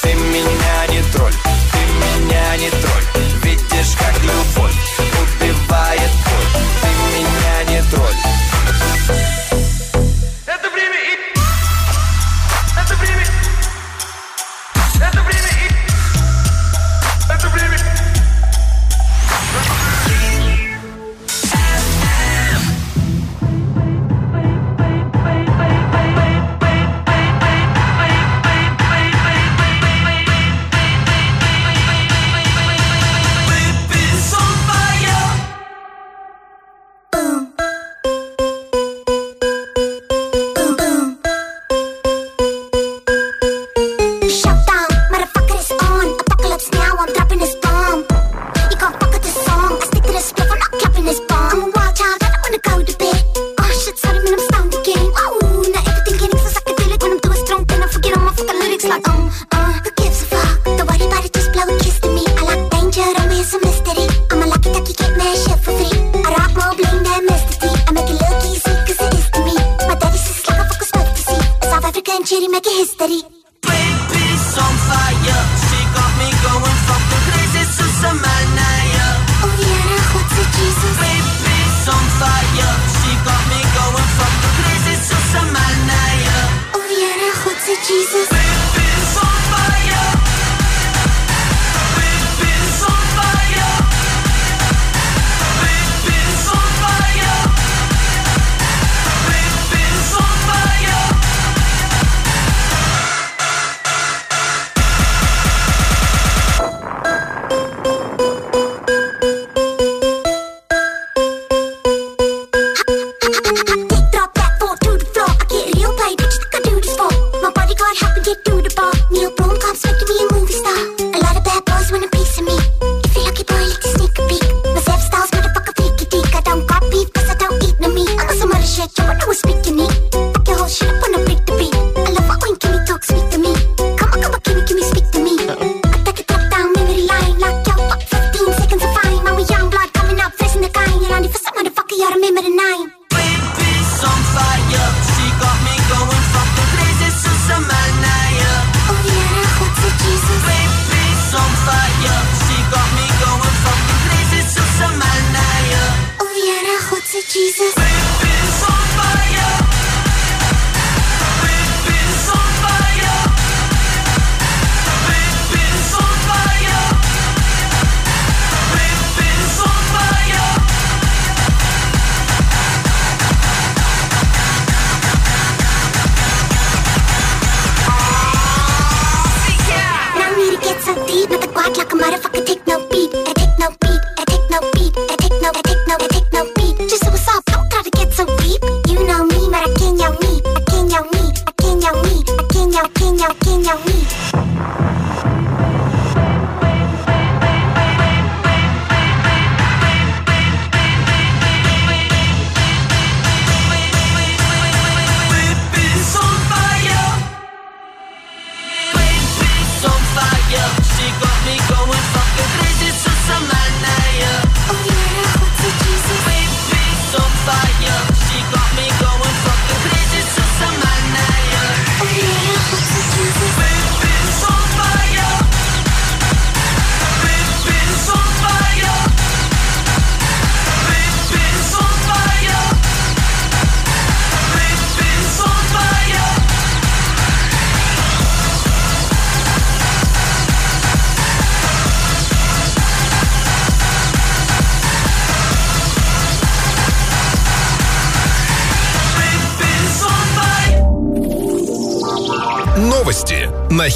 ты 0.00 0.14
меня 0.14 0.86
не 0.88 1.02
тролль. 1.12 1.34
Ты 1.72 1.78
меня 2.00 2.56
не 2.56 2.70
тролль. 2.70 3.04
Видишь, 3.42 3.94
как 3.98 4.16
любовь 4.22 4.74
убивает 5.20 5.99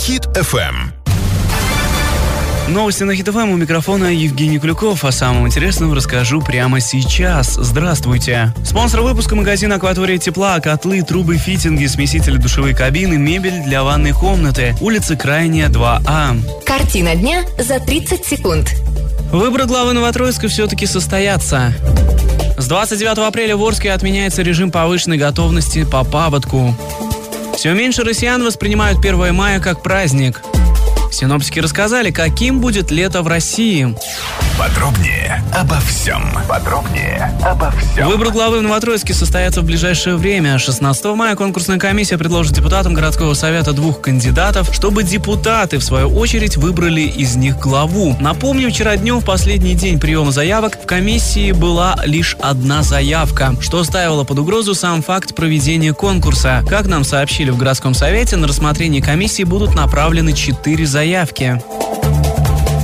Хит. 0.05 0.29
ФМ. 0.37 0.91
Новости 2.69 3.05
на 3.05 3.17
Хит-ФМ 3.17 3.49
у 3.53 3.57
микрофона 3.57 4.13
Евгений 4.13 4.59
Клюков. 4.59 5.03
О 5.03 5.11
самом 5.11 5.47
интересном 5.47 5.95
расскажу 5.95 6.43
прямо 6.43 6.79
сейчас. 6.81 7.55
Здравствуйте. 7.55 8.53
Спонсор 8.67 9.01
выпуска 9.01 9.35
магазин 9.35 9.73
«Акватория 9.73 10.19
тепла», 10.19 10.61
котлы, 10.61 11.01
трубы, 11.01 11.39
фитинги, 11.39 11.87
смесители 11.87 12.37
душевой 12.37 12.75
кабины, 12.75 13.17
мебель 13.17 13.63
для 13.63 13.83
ванной 13.83 14.13
комнаты. 14.13 14.77
Улица 14.83 15.17
Крайняя, 15.17 15.71
2А. 15.71 16.65
Картина 16.67 17.15
дня 17.15 17.43
за 17.59 17.81
30 17.81 18.27
секунд. 18.27 18.75
Выборы 19.33 19.65
главы 19.65 19.95
Новотроицка 19.95 20.49
все-таки 20.49 20.85
состоятся. 20.85 21.73
С 22.59 22.67
29 22.67 23.27
апреля 23.27 23.57
в 23.57 23.63
Орске 23.65 23.91
отменяется 23.91 24.43
режим 24.43 24.71
повышенной 24.71 25.17
готовности 25.17 25.85
по 25.85 26.05
паводку. 26.05 26.77
Все 27.57 27.73
меньше 27.73 28.03
россиян 28.05 28.43
воспринимают 28.45 28.99
1 28.99 29.35
мая 29.35 29.61
как 29.61 29.83
праздник. 29.83 30.43
Синоптики 31.15 31.61
рассказали, 31.61 32.11
каким 32.11 32.61
будет 32.61 32.91
лето 32.91 33.23
в 33.23 33.29
России. 33.29 33.95
Подробнее 34.59 35.43
обо 35.53 35.79
всем. 35.81 36.23
Подробнее 36.49 37.33
обо 37.43 37.73
всем. 37.73 38.09
Выбор 38.09 38.31
главы 38.31 38.59
в 38.59 38.63
Новотроицке 38.63 39.15
состоится 39.15 39.61
в 39.61 39.65
ближайшее 39.65 40.17
время. 40.17 40.59
16 40.59 41.05
мая 41.07 41.37
конкурсная 41.37 41.79
комиссия 41.79 42.19
предложит 42.19 42.55
депутатам 42.55 42.95
городского 42.95 43.35
совета 43.35 43.73
двух 43.73 44.01
кандидатов, 44.01 44.71
чтобы 44.73 45.03
депутаты, 45.03 45.79
в 45.79 45.85
свою 45.85 46.09
очередь, 46.09 46.57
выбрали 46.57 47.03
из 47.03 47.37
них 47.37 47.59
главу. 47.59 48.17
Напомню, 48.21 48.71
вчера 48.71 48.97
днем, 48.97 49.21
в 49.21 49.25
последний 49.25 49.75
день 49.75 50.01
приема 50.01 50.33
заявок, 50.33 50.79
в 50.83 50.87
комиссии 50.87 51.53
была 51.53 51.97
лишь 52.05 52.37
одна 52.41 52.83
заявка, 52.83 53.55
что 53.61 53.83
ставило 53.85 54.25
под 54.25 54.41
угрозу 54.41 54.75
сам 54.75 55.03
факт 55.03 55.35
проведения 55.35 55.93
конкурса. 55.93 56.65
Как 56.69 56.87
нам 56.87 57.05
сообщили 57.05 57.51
в 57.51 57.57
городском 57.57 57.95
совете, 57.95 58.37
на 58.37 58.49
рассмотрение 58.49 59.03
комиссии 59.03 59.45
будут 59.45 59.75
направлены 59.75 60.33
четыре 60.33 60.87
заявки. 60.87 61.04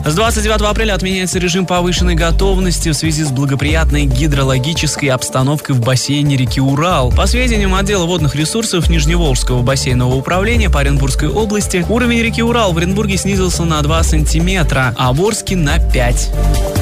С 0.04 0.14
29 0.14 0.62
апреля 0.62 0.94
отменяется 0.94 1.38
режим 1.38 1.66
повышенной 1.66 2.14
готовности 2.14 2.88
в 2.88 2.94
связи 2.94 3.22
с 3.22 3.30
благоприятной 3.30 4.06
гидрологической 4.06 5.08
обстановкой 5.08 5.76
в 5.76 5.80
бассейне 5.80 6.36
реки 6.36 6.60
Урал. 6.60 7.12
По 7.12 7.26
сведениям 7.26 7.74
отдела 7.74 8.06
водных 8.06 8.34
ресурсов 8.34 8.88
Нижневолжского 8.88 9.62
бассейнового 9.62 10.16
управления 10.16 10.70
по 10.70 10.80
Оренбургской 10.80 11.28
области, 11.28 11.84
уровень 11.88 12.22
реки 12.22 12.42
Урал 12.42 12.72
в 12.72 12.78
Оренбурге 12.78 13.18
снизился 13.18 13.64
на 13.64 13.80
2 13.82 14.02
сантиметра, 14.02 14.94
а 14.98 15.12
в 15.12 15.22
Орске 15.24 15.56
на 15.56 15.78
5. 15.78 16.79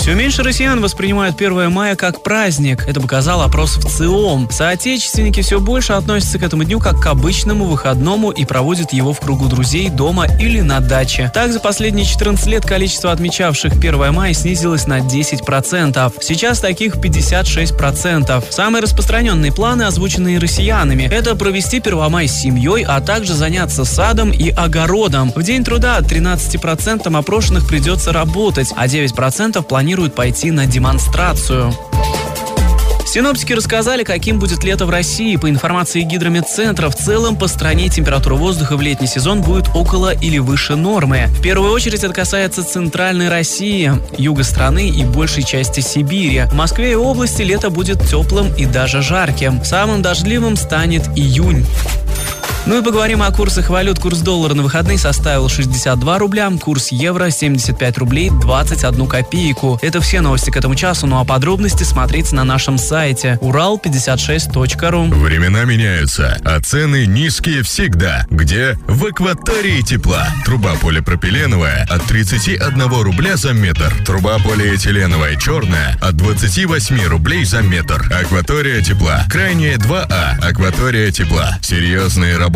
Все 0.00 0.14
меньше 0.14 0.42
россиян 0.42 0.80
воспринимают 0.80 1.36
1 1.38 1.70
мая 1.70 1.94
как 1.94 2.22
праздник. 2.22 2.88
Это 2.88 3.02
показал 3.02 3.42
опрос 3.42 3.76
в 3.76 3.84
ЦИОМ. 3.86 4.48
Соотечественники 4.50 5.42
все 5.42 5.60
больше 5.60 5.92
относятся 5.92 6.38
к 6.38 6.42
этому 6.42 6.64
дню 6.64 6.80
как 6.80 7.02
к 7.02 7.06
обычному 7.06 7.66
выходному 7.66 8.30
и 8.30 8.46
проводят 8.46 8.94
его 8.94 9.12
в 9.12 9.20
кругу 9.20 9.46
друзей 9.46 9.90
дома 9.90 10.26
или 10.40 10.62
на 10.62 10.80
даче. 10.80 11.30
Так, 11.34 11.52
за 11.52 11.60
последние 11.60 12.06
14 12.06 12.46
лет 12.46 12.64
количество 12.64 13.12
отмечавших 13.12 13.74
1 13.74 14.14
мая 14.14 14.32
снизилось 14.32 14.86
на 14.86 15.00
10%. 15.00 16.14
Сейчас 16.22 16.60
таких 16.60 16.96
56%. 16.96 18.44
Самые 18.48 18.82
распространенные 18.82 19.52
планы, 19.52 19.82
озвученные 19.82 20.38
россиянами, 20.38 21.10
это 21.12 21.36
провести 21.36 21.76
1 21.76 22.10
мая 22.10 22.26
с 22.26 22.40
семьей, 22.40 22.86
а 22.88 23.02
также 23.02 23.34
заняться 23.34 23.84
садом 23.84 24.30
и 24.30 24.48
огородом. 24.48 25.30
В 25.36 25.42
день 25.42 25.62
труда 25.62 26.00
13% 26.00 27.14
опрошенных 27.18 27.68
придется 27.68 28.14
работать, 28.14 28.72
а 28.74 28.86
9% 28.86 29.62
планируют 29.62 29.89
пойти 30.14 30.50
на 30.50 30.66
демонстрацию. 30.66 31.74
Синоптики 33.12 33.52
рассказали, 33.54 34.04
каким 34.04 34.38
будет 34.38 34.62
лето 34.62 34.86
в 34.86 34.90
России. 34.90 35.34
По 35.34 35.50
информации 35.50 36.02
гидрометцентра, 36.02 36.88
в 36.88 36.94
целом 36.94 37.34
по 37.34 37.48
стране 37.48 37.88
температура 37.88 38.36
воздуха 38.36 38.76
в 38.76 38.82
летний 38.82 39.08
сезон 39.08 39.42
будет 39.42 39.68
около 39.74 40.14
или 40.14 40.38
выше 40.38 40.76
нормы. 40.76 41.26
В 41.30 41.42
первую 41.42 41.72
очередь 41.72 42.04
это 42.04 42.14
касается 42.14 42.62
центральной 42.62 43.28
России, 43.28 43.92
юга 44.16 44.44
страны 44.44 44.88
и 44.88 45.04
большей 45.04 45.42
части 45.42 45.80
Сибири. 45.80 46.42
В 46.52 46.54
Москве 46.54 46.92
и 46.92 46.94
области 46.94 47.42
лето 47.42 47.70
будет 47.70 48.00
теплым 48.06 48.54
и 48.54 48.64
даже 48.64 49.02
жарким. 49.02 49.64
Самым 49.64 50.02
дождливым 50.02 50.56
станет 50.56 51.08
июнь. 51.16 51.66
Ну 52.66 52.78
и 52.78 52.84
поговорим 52.84 53.22
о 53.22 53.30
курсах 53.32 53.70
валют. 53.70 53.98
Курс 53.98 54.18
доллара 54.18 54.52
на 54.52 54.62
выходные 54.62 54.98
составил 54.98 55.48
62 55.48 56.18
рубля, 56.18 56.50
курс 56.60 56.92
евро 56.92 57.30
75 57.30 57.98
рублей 57.98 58.30
21 58.30 59.06
копейку. 59.06 59.78
Это 59.80 60.00
все 60.00 60.20
новости 60.20 60.50
к 60.50 60.56
этому 60.56 60.74
часу, 60.74 61.06
ну 61.06 61.18
а 61.18 61.24
подробности 61.24 61.84
смотрите 61.84 62.36
на 62.36 62.44
нашем 62.44 62.76
сайте 62.76 63.38
урал56.ру. 63.40 65.06
Времена 65.06 65.64
меняются, 65.64 66.38
а 66.44 66.60
цены 66.60 67.06
низкие 67.06 67.62
всегда. 67.62 68.26
Где? 68.30 68.78
В 68.86 69.06
акватории 69.06 69.80
тепла. 69.80 70.28
Труба 70.44 70.74
полипропиленовая 70.80 71.86
от 71.90 72.04
31 72.04 72.88
рубля 73.02 73.36
за 73.36 73.52
метр. 73.52 73.92
Труба 74.04 74.38
полиэтиленовая 74.38 75.36
черная 75.36 75.98
от 76.02 76.16
28 76.16 77.04
рублей 77.06 77.44
за 77.44 77.62
метр. 77.62 78.12
Акватория 78.12 78.82
тепла. 78.82 79.24
Крайняя 79.30 79.78
2А. 79.78 80.38
Акватория 80.46 81.10
тепла. 81.10 81.58
Серьезные 81.62 82.36
работы. 82.36 82.49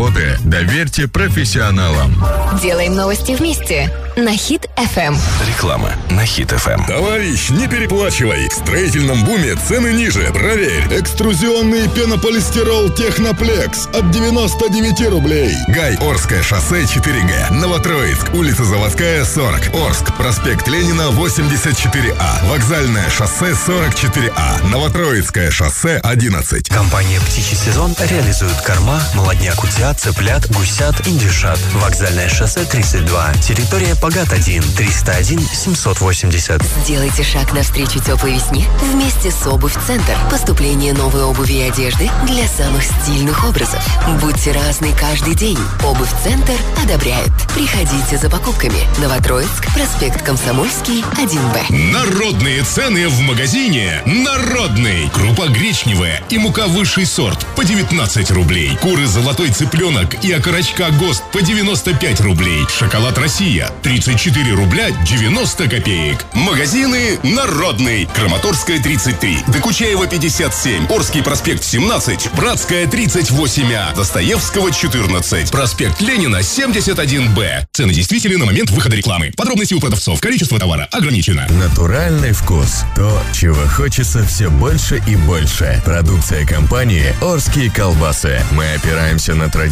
Доверьте 0.45 1.09
профессионалам. 1.09 2.15
Делаем 2.61 2.95
новости 2.95 3.33
вместе 3.33 3.93
на 4.17 4.37
Хит 4.37 4.69
FM. 4.77 5.17
Реклама 5.49 5.91
на 6.11 6.25
Хит 6.25 6.51
ФМ. 6.51 6.85
Товарищ, 6.87 7.51
не 7.51 7.67
переплачивай. 7.67 8.49
В 8.49 8.53
строительном 8.53 9.25
буме 9.25 9.57
цены 9.57 9.93
ниже. 9.93 10.31
Проверь. 10.33 10.87
Экструзионный 10.91 11.89
пенополистирол 11.89 12.91
Техноплекс 12.91 13.87
от 13.87 14.11
99 14.11 15.09
рублей. 15.11 15.53
Гай, 15.69 15.97
Орское 15.97 16.43
шоссе 16.43 16.83
4Г. 16.83 17.53
Новотроицк, 17.55 18.35
улица 18.35 18.65
Заводская, 18.65 19.25
40. 19.25 19.75
Орск, 19.75 20.17
проспект 20.17 20.69
Ленина, 20.69 21.11
84А. 21.11 22.49
Вокзальное 22.49 23.09
шоссе, 23.11 23.53
44А. 23.53 24.65
Новотроицкое 24.69 25.51
шоссе, 25.51 25.99
11. 25.99 26.69
Компания 26.69 27.21
«Птичий 27.21 27.57
сезон» 27.57 27.95
реализует 27.99 28.61
корма, 28.61 29.01
молодняк 29.15 29.63
утя, 29.85 29.95
цыплят, 29.95 30.51
гусят, 30.51 31.07
индюшат. 31.07 31.59
Вокзальное 31.75 32.29
шоссе 32.29 32.65
32. 32.65 33.35
Территория 33.35 33.95
Погат-1. 33.95 34.77
301 34.77 35.41
780. 35.53 36.63
Сделайте 36.85 37.23
шаг 37.23 37.53
навстречу 37.53 37.99
теплой 38.01 38.35
весне 38.35 38.67
вместе 38.81 39.31
с 39.31 39.47
Обувь 39.47 39.77
Центр. 39.87 40.17
Поступление 40.31 40.93
новой 40.93 41.25
обуви 41.25 41.55
и 41.55 41.63
одежды 41.63 42.11
для 42.27 42.47
самых 42.49 42.83
стильных 42.83 43.45
образов. 43.45 43.85
Будьте 44.21 44.53
разны 44.53 44.89
каждый 44.99 45.35
день. 45.35 45.59
Обувь 45.85 46.11
Центр 46.23 46.55
одобряет. 46.83 47.33
Приходите 47.55 48.17
за 48.17 48.31
покупками. 48.31 48.79
Новотроицк, 49.01 49.73
проспект 49.75 50.23
Комсомольский, 50.23 51.03
1Б. 51.03 51.93
Народные 51.93 52.63
цены 52.63 53.09
в 53.09 53.21
магазине 53.21 54.03
«Народный». 54.07 55.11
Крупа 55.13 55.49
гречневая 55.49 56.23
и 56.31 56.39
мука 56.39 56.67
высший 56.67 57.07
сорт 57.07 57.47
по 57.57 57.65
19 57.65 58.31
рублей. 58.31 58.77
Куры 58.81 59.07
золотой 59.07 59.51
цыпленок 59.75 60.23
и 60.25 60.31
окорочка 60.31 60.91
ГОСТ 61.01 61.25
по 61.33 61.43
95 61.43 62.21
рублей. 62.21 62.65
Шоколад 62.69 63.19
«Россия» 63.19 63.71
3 63.83 63.99
34 63.99 64.53
рубля 64.55 64.91
90 64.91 65.69
копеек. 65.69 66.25
Магазины 66.33 67.19
«Народный». 67.25 68.07
Краматорская, 68.15 68.81
33. 68.81 69.39
Докучаева, 69.49 70.07
57. 70.07 70.87
Орский 70.89 71.23
проспект, 71.25 71.65
17. 71.65 72.31
Братская, 72.37 72.87
38А. 72.87 73.97
Достоевского, 73.97 74.71
14. 74.71 75.51
Проспект 75.51 76.01
Ленина, 76.01 76.37
71Б. 76.37 77.67
Цены 77.73 77.93
действительны 77.93 78.39
на 78.39 78.45
момент 78.45 78.71
выхода 78.71 78.95
рекламы. 78.95 79.33
Подробности 79.37 79.75
у 79.75 79.81
продавцов. 79.81 80.21
Количество 80.21 80.59
товара 80.61 80.89
ограничено. 80.93 81.49
Натуральный 81.49 82.33
вкус. 82.33 82.85
То, 82.95 83.21
чего 83.33 83.67
хочется 83.67 84.25
все 84.25 84.51
больше 84.51 85.03
и 85.09 85.17
больше. 85.17 85.83
Продукция 85.85 86.47
компании 86.47 87.13
«Орские 87.21 87.71
колбасы». 87.73 88.41
Мы 88.53 88.73
опираемся 88.75 89.35
на 89.35 89.49
традиции 89.49 89.64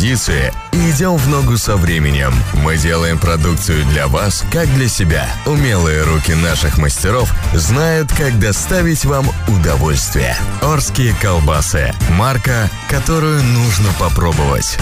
и 0.72 0.90
идем 0.90 1.16
в 1.16 1.28
ногу 1.28 1.56
со 1.56 1.76
временем. 1.76 2.32
Мы 2.54 2.76
делаем 2.76 3.18
продукцию 3.18 3.84
для 3.86 4.08
вас, 4.08 4.44
как 4.50 4.72
для 4.74 4.88
себя. 4.88 5.28
Умелые 5.46 6.02
руки 6.02 6.32
наших 6.32 6.78
мастеров 6.78 7.32
знают, 7.52 8.12
как 8.12 8.38
доставить 8.38 9.04
вам 9.04 9.26
удовольствие. 9.48 10.36
«Орские 10.62 11.14
колбасы». 11.20 11.92
Марка, 12.10 12.70
которую 12.88 13.42
нужно 13.42 13.92
попробовать. 13.98 14.78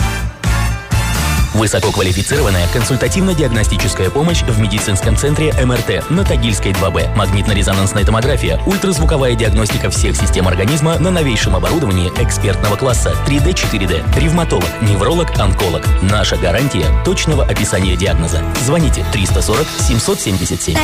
Высококвалифицированная 1.55 2.67
консультативно-диагностическая 2.69 4.11
помощь 4.11 4.43
в 4.43 4.61
медицинском 4.61 5.17
центре 5.17 5.53
МРТ 5.53 6.09
на 6.11 6.25
Тагильской 6.25 6.73
2Б. 6.73 7.17
Магнитно-резонансная 7.17 8.05
томография, 8.05 8.61
ультразвуковая 8.67 9.35
диагностика 9.35 9.91
всех 9.91 10.17
систем 10.17 10.47
организма 10.47 10.99
на 10.99 11.11
новейшем 11.11 11.57
оборудовании 11.57 12.13
экспертного 12.19 12.77
класса 12.77 13.15
3D, 13.27 13.53
4D. 13.53 14.21
Ревматолог, 14.21 14.69
невролог, 14.83 15.29
онколог. 15.39 15.83
Наша 16.03 16.37
гарантия 16.37 16.87
точного 17.05 17.45
описания 17.45 17.97
диагноза. 17.97 18.43
Звоните 18.65 19.05
340 19.13 19.67
777. 19.79 20.79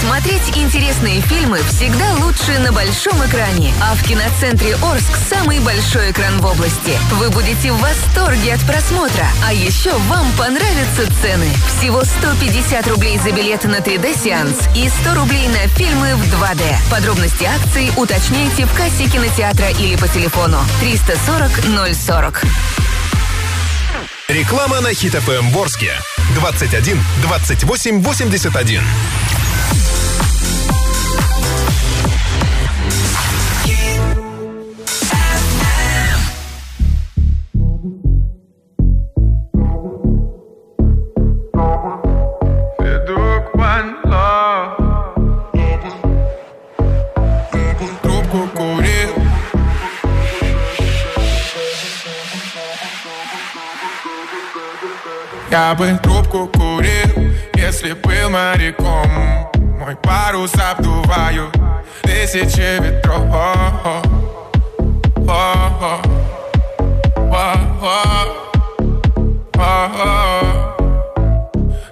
Смотреть 0.00 0.56
интересные 0.56 1.20
фильмы 1.22 1.58
всегда 1.68 2.14
лучше 2.24 2.58
на 2.58 2.72
большом 2.72 3.24
экране. 3.24 3.72
А 3.82 3.94
в 3.94 4.02
киноцентре 4.02 4.74
Орск 4.82 5.16
самый 5.28 5.60
большой 5.60 6.10
экран 6.10 6.40
в 6.40 6.46
области. 6.46 6.98
Вы 7.14 7.30
будете 7.30 7.72
в 7.72 7.80
восторге 7.80 8.54
от 8.54 8.60
просмотра. 8.60 9.29
А 9.44 9.52
еще 9.52 9.92
вам 10.08 10.30
понравятся 10.38 11.06
цены. 11.22 11.48
Всего 11.78 12.04
150 12.04 12.86
рублей 12.88 13.18
за 13.18 13.32
билеты 13.32 13.68
на 13.68 13.76
3D-сеанс 13.76 14.56
и 14.76 14.88
100 14.88 15.14
рублей 15.14 15.48
на 15.48 15.66
фильмы 15.68 16.14
в 16.16 16.22
2D. 16.22 16.62
Подробности 16.90 17.44
акции 17.44 17.90
уточняйте 17.96 18.66
в 18.66 18.74
кассе 18.74 19.08
кинотеатра 19.08 19.70
или 19.70 19.96
по 19.96 20.08
телефону 20.08 20.58
340 20.80 21.50
040. 21.94 22.44
Реклама 24.28 24.80
на 24.80 24.94
Хит 24.94 25.14
ФМ 25.14 25.48
Ворске. 25.50 25.92
21 26.34 27.02
28 27.22 28.02
81. 28.02 28.82
Я 55.50 55.74
бы 55.74 55.98
трубку 56.00 56.46
курил, 56.46 57.32
если 57.54 57.92
был 57.94 58.30
моряком. 58.30 59.50
Мой 59.80 59.96
парус 59.96 60.52
обдуваю 60.54 61.50
тысячи 62.02 62.80
ветров. 62.80 63.24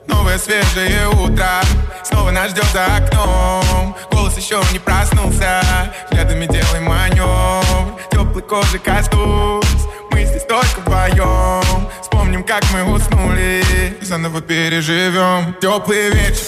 Новое 0.06 0.38
свежее 0.38 1.08
утро 1.08 1.60
Снова 2.04 2.30
нас 2.30 2.50
ждет 2.52 2.64
за 2.72 2.86
окном. 2.86 3.96
Голос 4.12 4.38
еще 4.38 4.60
не 4.72 4.78
проснулся 4.78 5.62
Взглядами 6.08 6.46
делаем 6.46 6.84
маневр 6.84 7.98
Теплой 8.12 8.42
кожи 8.42 8.78
коснусь 8.78 9.87
Мы 10.18 10.24
здесь 10.24 10.42
только 10.42 10.80
вдвоем 10.80 11.88
Вспомним, 12.02 12.42
как 12.42 12.64
мы 12.72 12.82
уснули. 12.92 13.62
Заново 14.00 14.40
переживем. 14.40 15.54
Теплый 15.60 16.10
вечер. 16.10 16.42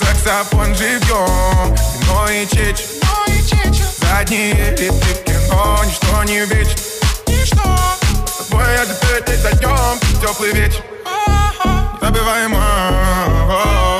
Саксофон 0.00 0.74
живьем 0.74 1.76
Вино 2.00 2.28
и 2.28 2.46
чечь. 2.48 2.84
Задние 4.00 4.54
ряды 4.54 4.90
в 4.90 5.22
кино 5.22 5.78
Ничто 5.86 6.24
не 6.24 6.40
вечно 6.46 6.76
С 8.26 8.46
тобой 8.48 8.64
я 8.74 8.86
теперь 8.86 9.22
здесь 9.22 9.40
зайдем. 9.40 10.00
Теплый 10.20 10.52
вечер. 10.52 10.82
Забываем 12.00 12.54
Я 12.54 13.97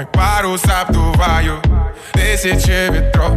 моряком 0.00 0.06
Мой 0.06 0.06
парус 0.06 0.62
обдуваю 0.64 1.60
тысячи 2.14 2.90
ветров 2.90 3.34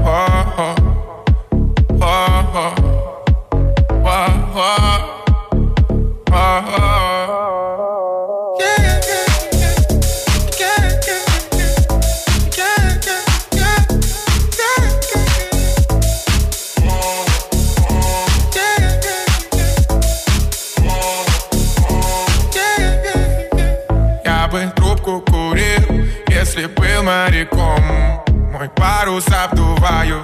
моряком 27.03 28.23
Мой 28.51 28.69
парус 28.75 29.25
обдуваю 29.27 30.23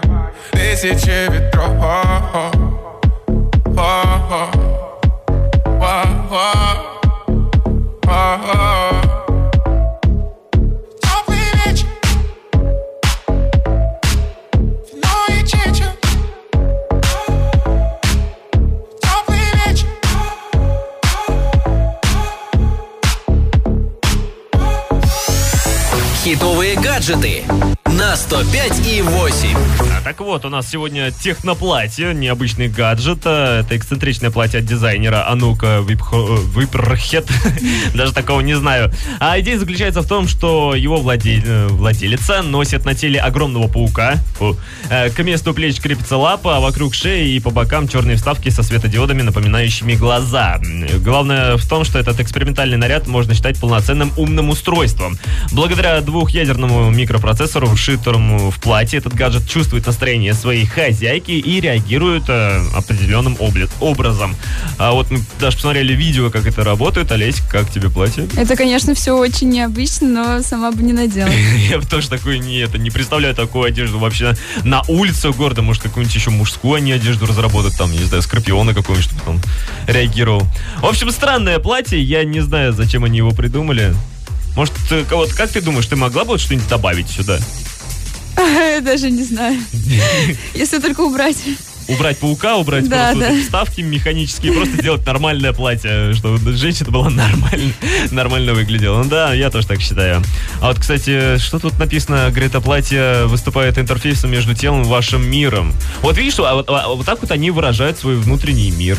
тысячи 0.52 1.30
ветров 1.30 1.70
Теплый 3.66 4.59
гаджеты 27.10 27.79
на 28.00 28.16
105 28.16 28.88
и 28.88 29.02
8. 29.02 29.58
А, 29.98 30.02
так 30.02 30.22
вот, 30.22 30.46
у 30.46 30.50
нас 30.50 30.70
сегодня 30.70 31.12
техноплатье, 31.12 32.14
необычный 32.14 32.70
гаджет. 32.70 33.20
а, 33.26 33.60
Это 33.60 33.76
эксцентричное 33.76 34.32
платье 34.32 34.60
от 34.62 34.66
дизайнера 34.66 35.30
Анука 35.30 35.82
Випрхет. 35.86 37.28
Даже 37.94 38.14
такого 38.14 38.40
не 38.40 38.56
знаю. 38.56 38.92
А 39.20 39.38
идея 39.42 39.60
заключается 39.60 40.02
в 40.02 40.08
том, 40.08 40.30
что 40.30 40.76
его 40.76 40.98
владе- 41.02 41.44
э, 41.46 41.68
владелица 41.68 42.42
носит 42.42 42.86
на 42.86 42.96
теле 42.96 43.20
огромного 43.20 43.68
паука. 43.68 44.16
Фу. 44.38 44.56
Э, 44.90 45.10
К 45.10 45.20
месту 45.24 45.54
плеч 45.54 45.80
крепится 45.82 46.16
лапа, 46.16 46.58
а 46.58 46.60
вокруг 46.62 46.94
шеи 46.96 47.34
и 47.34 47.40
по 47.42 47.50
бокам 47.50 47.88
черные 47.90 48.16
вставки 48.16 48.48
со 48.50 48.64
светодиодами, 48.64 49.24
напоминающими 49.24 49.96
глаза. 49.96 50.60
Главное 51.04 51.58
в 51.58 51.68
том, 51.68 51.84
что 51.84 52.00
этот 52.00 52.20
экспериментальный 52.22 52.78
наряд 52.78 53.08
можно 53.08 53.34
считать 53.34 53.60
полноценным 53.60 54.14
умным 54.16 54.50
устройством. 54.50 55.20
Благодаря 55.52 56.00
двухъядерному 56.00 56.90
микропроцессору 56.92 57.68
вшит 57.68 57.89
котором 57.98 58.50
в 58.52 58.60
платье 58.60 59.00
этот 59.00 59.14
гаджет 59.14 59.48
чувствует 59.50 59.86
настроение 59.86 60.34
своей 60.34 60.66
хозяйки 60.66 61.32
и 61.32 61.60
реагирует 61.60 62.24
э, 62.28 62.62
определенным 62.76 63.36
обли- 63.36 63.70
образом. 63.80 64.36
А 64.78 64.92
вот 64.92 65.10
мы 65.12 65.20
даже 65.40 65.58
посмотрели 65.58 65.94
видео, 65.94 66.30
как 66.30 66.46
это 66.46 66.64
работает. 66.64 67.12
Олесь, 67.12 67.42
как 67.50 67.72
тебе 67.72 67.90
платье? 67.90 68.28
Это, 68.36 68.56
конечно, 68.56 68.94
все 68.96 69.18
очень 69.18 69.50
необычно, 69.50 70.08
но 70.08 70.42
сама 70.42 70.72
бы 70.72 70.84
не 70.84 70.94
надела. 70.94 71.30
Я 71.70 71.80
бы 71.80 71.86
тоже 71.86 72.10
такой 72.10 72.40
не, 72.40 72.58
это, 72.60 72.78
не 72.78 72.90
представляю 72.92 73.36
такую 73.36 73.66
одежду 73.66 74.00
вообще 74.00 74.36
на 74.64 74.82
улице 74.88 75.32
города. 75.32 75.62
Может, 75.62 75.84
какую-нибудь 75.84 76.16
еще 76.16 76.30
мужскую 76.30 76.76
они 76.76 76.92
одежду 76.92 77.26
разработают, 77.26 77.76
там, 77.78 77.92
не 77.92 78.04
знаю, 78.06 78.22
скорпиона 78.22 78.74
какого-нибудь, 78.74 79.10
чтобы 79.10 79.32
он 79.32 79.42
реагировал. 79.88 80.44
В 80.82 80.86
общем, 80.86 81.12
странное 81.12 81.60
платье. 81.60 82.02
Я 82.02 82.24
не 82.24 82.42
знаю, 82.42 82.74
зачем 82.74 83.04
они 83.04 83.18
его 83.18 83.32
придумали. 83.32 83.94
Может, 84.56 84.74
э, 84.92 85.06
вот 85.12 85.32
как 85.34 85.50
ты 85.52 85.62
думаешь, 85.62 85.86
ты 85.86 85.96
могла 85.96 86.24
бы 86.24 86.32
вот 86.32 86.42
что-нибудь 86.42 86.68
добавить 86.68 87.10
сюда? 87.10 87.40
Даже 88.82 89.10
не 89.12 89.24
знаю. 89.24 89.60
Если 90.54 90.80
только 90.80 91.02
убрать. 91.02 91.38
Убрать 91.88 92.20
паука, 92.20 92.58
убрать 92.58 92.88
Да, 92.88 93.12
просто 93.12 93.20
да. 93.28 93.34
вот 93.34 93.44
вставки 93.44 93.82
механические, 93.82 94.54
просто 94.54 94.76
сделать 94.78 95.04
нормальное 95.08 95.54
платье, 95.54 96.14
чтобы 96.14 96.54
женщина 96.54 96.92
была 96.92 97.10
нормально, 97.10 97.74
нормально 98.12 98.54
выглядела. 98.54 99.02
Ну 99.02 99.10
да, 99.10 99.34
я 99.34 99.50
тоже 99.50 99.66
так 99.66 99.82
считаю. 99.82 100.22
А 100.62 100.68
вот, 100.68 100.80
кстати, 100.80 101.40
что 101.40 101.58
тут 101.58 101.80
написано? 101.80 102.28
Говорит, 102.30 102.50
это 102.50 102.62
платье 102.62 103.26
выступает 103.26 103.80
интерфейсом 103.80 104.30
между 104.30 104.54
телом 104.54 104.84
и 104.84 104.86
вашим 104.86 105.28
миром. 105.28 105.74
Вот 106.02 106.16
видишь, 106.16 106.38
а 106.38 106.54
вот, 106.54 106.70
а 106.70 106.90
вот 106.90 107.06
так 107.08 107.22
вот 107.22 107.32
они 107.32 107.50
выражают 107.50 107.98
свой 107.98 108.18
внутренний 108.18 108.70
мир. 108.70 108.96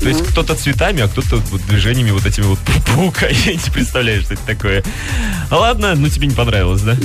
То 0.00 0.08
есть 0.08 0.24
кто-то 0.26 0.54
цветами, 0.54 1.02
а 1.02 1.08
кто-то 1.08 1.36
вот 1.36 1.64
движениями 1.66 2.10
вот 2.10 2.26
этими 2.26 2.44
вот 2.44 2.58
паука. 2.86 3.26
Я 3.46 3.52
не 3.52 3.70
представляю, 3.72 4.22
что 4.22 4.34
это 4.34 4.42
такое. 4.46 4.84
Ладно, 5.50 5.94
ну 5.96 6.08
тебе 6.08 6.26
не 6.28 6.34
понравилось, 6.34 6.82
да? 6.82 6.96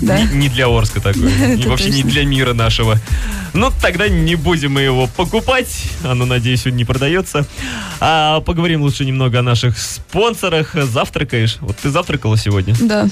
да? 0.00 0.20
Не, 0.20 0.36
не 0.36 0.48
для 0.48 0.66
Орска 0.66 1.00
такое. 1.00 1.54
И 1.56 1.66
вообще 1.66 1.90
не 1.90 2.02
для 2.02 2.24
мира 2.24 2.52
нашего. 2.52 2.98
Ну, 3.52 3.70
тогда 3.82 4.08
не 4.08 4.36
будем 4.36 4.72
мы 4.72 4.82
его 4.82 5.06
покупать. 5.06 5.84
Оно, 6.04 6.24
надеюсь, 6.26 6.66
он 6.66 6.76
не 6.76 6.84
продается. 6.84 7.46
А 8.00 8.40
поговорим 8.40 8.82
лучше 8.82 9.04
немного 9.04 9.40
о 9.40 9.42
наших 9.42 9.78
спонсорах. 9.78 10.74
Завтракаешь? 10.74 11.58
Вот 11.60 11.76
ты 11.76 11.90
завтракала 11.90 12.36
сегодня? 12.36 12.74
Да. 12.80 13.08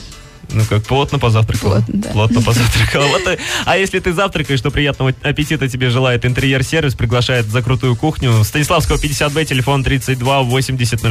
Ну 0.51 0.65
как, 0.69 0.83
плотно 0.85 1.19
позавтракала? 1.19 1.77
Плотно, 1.77 1.95
да. 1.95 2.11
Плотно 2.11 2.43
позавтракала. 2.45 3.07
Вот, 3.09 3.27
э, 3.27 3.39
а 3.65 3.77
если 3.77 3.99
ты 3.99 4.13
завтракаешь, 4.13 4.61
то 4.61 4.71
приятного 4.71 5.13
аппетита 5.23 5.69
тебе 5.69 5.91
желает 5.91 6.25
интерьер-сервис, 6.25 6.95
приглашает 6.95 7.47
за 7.47 7.63
крутую 7.63 7.97
кухню. 7.97 8.45
Станиславского 8.45 8.97
50Б 8.97 9.45
телефон 9.45 9.85
32 9.85 10.43
80 10.43 11.03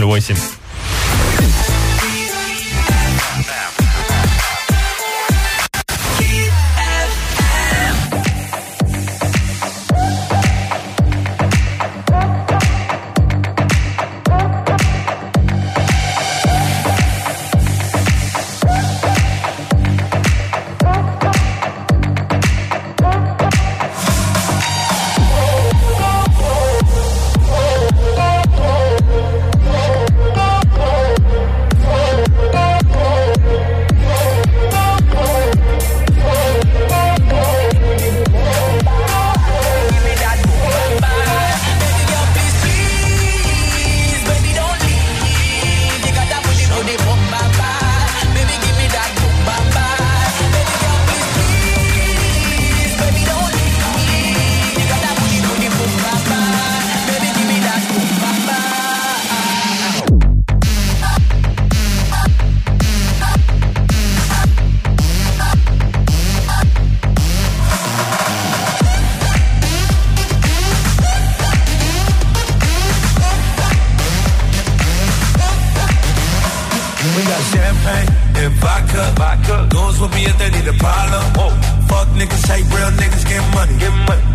champagne 77.68 78.09
and 78.39 78.53
vodka. 78.63 79.03
vodka. 79.20 79.55
Goons 79.72 79.99
with 79.99 80.13
me 80.15 80.22
if 80.26 80.36
they 80.38 80.49
need 80.55 80.68
a 80.68 80.78
problem. 80.80 81.24
Whoa. 81.38 81.51
Fuck 81.89 82.07
niggas, 82.20 82.45
hate 82.47 82.68
real 82.72 82.91
niggas, 83.01 83.26
get 83.28 83.43
money. 83.55 83.76
Get 83.84 83.93
money. 84.07 84.26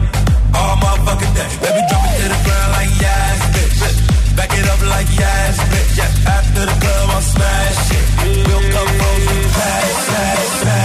All 0.58 0.76
motherfucking 0.82 1.32
day. 1.38 1.50
Baby, 1.64 1.80
drop 1.88 2.04
it 2.08 2.14
to 2.20 2.26
the 2.34 2.40
ground 2.44 2.70
like 2.76 2.92
yes, 3.04 3.36
bitch. 3.54 3.78
Back 4.36 4.52
it 4.58 4.66
up 4.72 4.80
like 4.94 5.10
yes, 5.22 5.52
bitch. 5.72 5.92
Yeah. 5.98 6.36
After 6.36 6.62
the 6.68 6.76
club, 6.82 7.06
I'll 7.16 7.24
smash 7.34 7.90
it. 7.98 8.04
We'll 8.46 8.66
come 8.74 8.92
with 9.00 9.52
smash, 9.56 9.92
smash, 10.08 10.50
smash, 10.60 10.81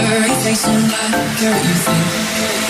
Everything's 0.00 0.64
what 0.66 1.64
you 1.64 1.74
think. 1.74 2.67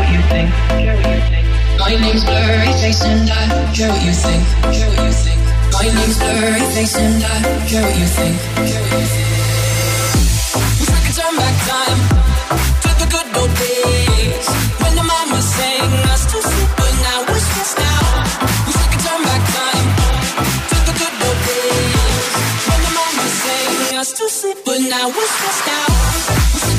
What 0.00 0.08
you 0.08 0.22
think. 0.32 0.48
My 1.78 1.92
name's 1.92 2.24
Blurry 2.24 2.72
Face 2.80 3.02
and 3.04 3.28
I 3.28 3.44
care 3.76 3.90
what 3.92 4.02
you 4.04 4.14
think. 4.24 4.42
Care 4.72 4.88
what 4.88 5.04
you 5.04 5.14
think. 5.24 5.40
My 5.76 5.86
name's 5.96 6.16
Blurry 6.20 6.64
Face 6.74 6.96
and 6.96 7.20
I 7.20 7.36
care 7.68 7.84
what 7.84 7.96
you 8.00 8.08
think. 8.16 8.34
Care 8.70 8.82
what 8.84 8.96
you 8.96 9.08
think. 9.12 9.28
Wish 10.80 10.90
we 10.94 11.00
could 11.04 11.16
turn 11.20 11.34
back 11.36 11.56
time 11.68 12.00
to 12.84 12.90
the 13.00 13.08
good 13.12 13.28
old 13.40 13.52
days 13.60 14.46
when 14.80 14.92
the 14.96 15.04
mama 15.04 15.38
sang 15.56 15.92
us 16.12 16.22
to 16.32 16.38
sleep, 16.48 16.70
but 16.80 16.92
now 17.06 17.18
we're 17.28 17.44
stressed 17.48 17.80
out. 17.92 18.14
Wish 18.66 18.78
we 18.80 18.86
could 18.92 19.04
turn 19.04 19.20
back 19.28 19.42
time 19.60 19.86
to 20.70 20.76
the 20.88 20.94
good 21.00 21.14
old 21.28 21.40
days 21.50 22.32
when 22.68 22.80
the 22.86 22.92
mama 22.98 23.24
sang 23.44 23.98
us 24.00 24.10
to 24.18 24.24
sleep, 24.38 24.58
but 24.64 24.80
now 24.80 25.06
we're 25.12 25.30
stressed 25.36 25.68
out. 25.78 26.69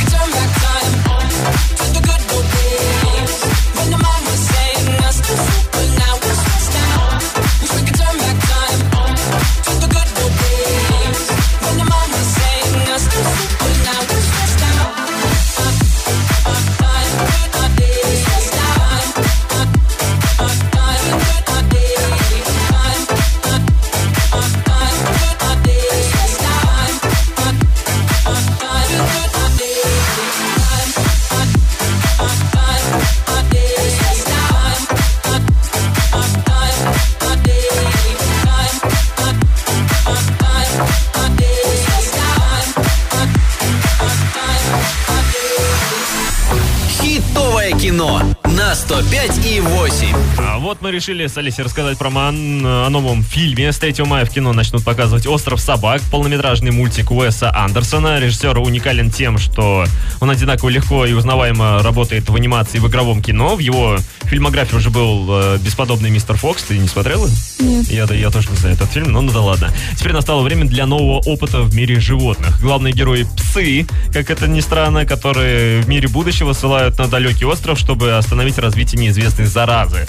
Вот 50.82 50.88
мы 50.88 50.92
решили 50.92 51.28
с 51.28 51.38
Алисей 51.38 51.64
рассказать 51.64 51.98
про 51.98 52.10
ман- 52.10 52.66
о 52.66 52.90
новом 52.90 53.24
фильме. 53.24 53.72
С 53.72 53.78
3 53.78 54.04
мая 54.06 54.26
в 54.26 54.30
кино 54.30 54.54
начнут 54.54 54.84
показывать 54.84 55.28
«Остров 55.28 55.60
собак», 55.60 56.02
полнометражный 56.12 56.72
мультик 56.72 57.12
Уэса 57.12 57.56
Андерсона. 57.56 58.20
Режиссер 58.20 58.58
уникален 58.58 59.12
тем, 59.12 59.38
что 59.38 59.86
он 60.20 60.30
одинаково 60.30 60.70
легко 60.70 61.06
и 61.06 61.14
узнаваемо 61.14 61.84
работает 61.84 62.30
в 62.30 62.36
анимации 62.36 62.78
и 62.78 62.80
в 62.80 62.88
игровом 62.88 63.22
кино. 63.22 63.56
В 63.56 63.60
его 63.60 63.98
фильмографии 64.24 64.76
уже 64.76 64.90
был 64.90 65.28
э, 65.30 65.58
«Бесподобный 65.60 66.10
мистер 66.10 66.36
Фокс». 66.38 66.64
Ты 66.64 66.78
не 66.78 66.88
смотрела? 66.88 67.28
Нет. 67.60 67.90
Я, 67.90 68.06
я 68.06 68.30
тоже 68.30 68.50
не 68.50 68.56
знаю 68.56 68.76
этот 68.76 68.92
фильм, 68.92 69.12
но 69.12 69.22
ну 69.22 69.32
да 69.32 69.42
ладно. 69.42 69.72
Теперь 69.98 70.14
настало 70.14 70.42
время 70.42 70.66
для 70.66 70.86
нового 70.86 71.20
опыта 71.26 71.62
в 71.62 71.76
мире 71.76 72.00
животных. 72.00 72.60
Главные 72.62 72.94
герои– 72.94 73.28
псы, 73.38 73.86
как 74.14 74.30
это 74.30 74.48
ни 74.48 74.62
странно, 74.62 75.06
которые 75.06 75.82
в 75.82 75.88
мире 75.90 76.08
будущего 76.08 76.54
ссылают 76.54 76.98
на 76.98 77.08
далекий 77.08 77.46
остров, 77.46 77.78
чтобы 77.78 78.14
остановить 78.14 78.58
развитие 78.58 79.02
неизвестной 79.02 79.46
заразы. 79.46 80.08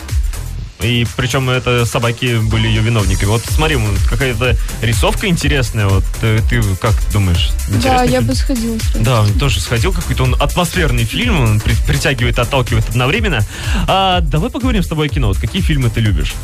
И 0.82 1.06
причем 1.16 1.48
это 1.48 1.86
собаки 1.86 2.38
были 2.38 2.66
ее 2.66 2.82
виновниками. 2.82 3.28
Вот 3.28 3.42
смотри, 3.48 3.78
какая-то 4.08 4.56
рисовка 4.80 5.28
интересная. 5.28 5.86
Вот 5.86 6.04
э, 6.22 6.40
ты 6.50 6.62
как 6.80 6.94
думаешь? 7.12 7.50
Да, 7.82 8.02
я 8.02 8.18
фильм? 8.18 8.26
бы 8.26 8.34
сходила. 8.34 8.76
Да, 9.00 9.20
он 9.22 9.32
тоже 9.38 9.60
сходил, 9.60 9.92
какой-то 9.92 10.24
он 10.24 10.34
атмосферный 10.40 11.04
фильм, 11.04 11.40
он 11.40 11.60
при- 11.60 11.74
притягивает, 11.86 12.38
отталкивает 12.38 12.88
одновременно. 12.88 13.40
А, 13.86 14.20
давай 14.20 14.50
поговорим 14.50 14.82
с 14.82 14.88
тобой 14.88 15.06
о 15.06 15.08
кино. 15.08 15.28
Вот 15.28 15.38
какие 15.38 15.62
фильмы 15.62 15.88
ты 15.90 16.00
любишь? 16.00 16.34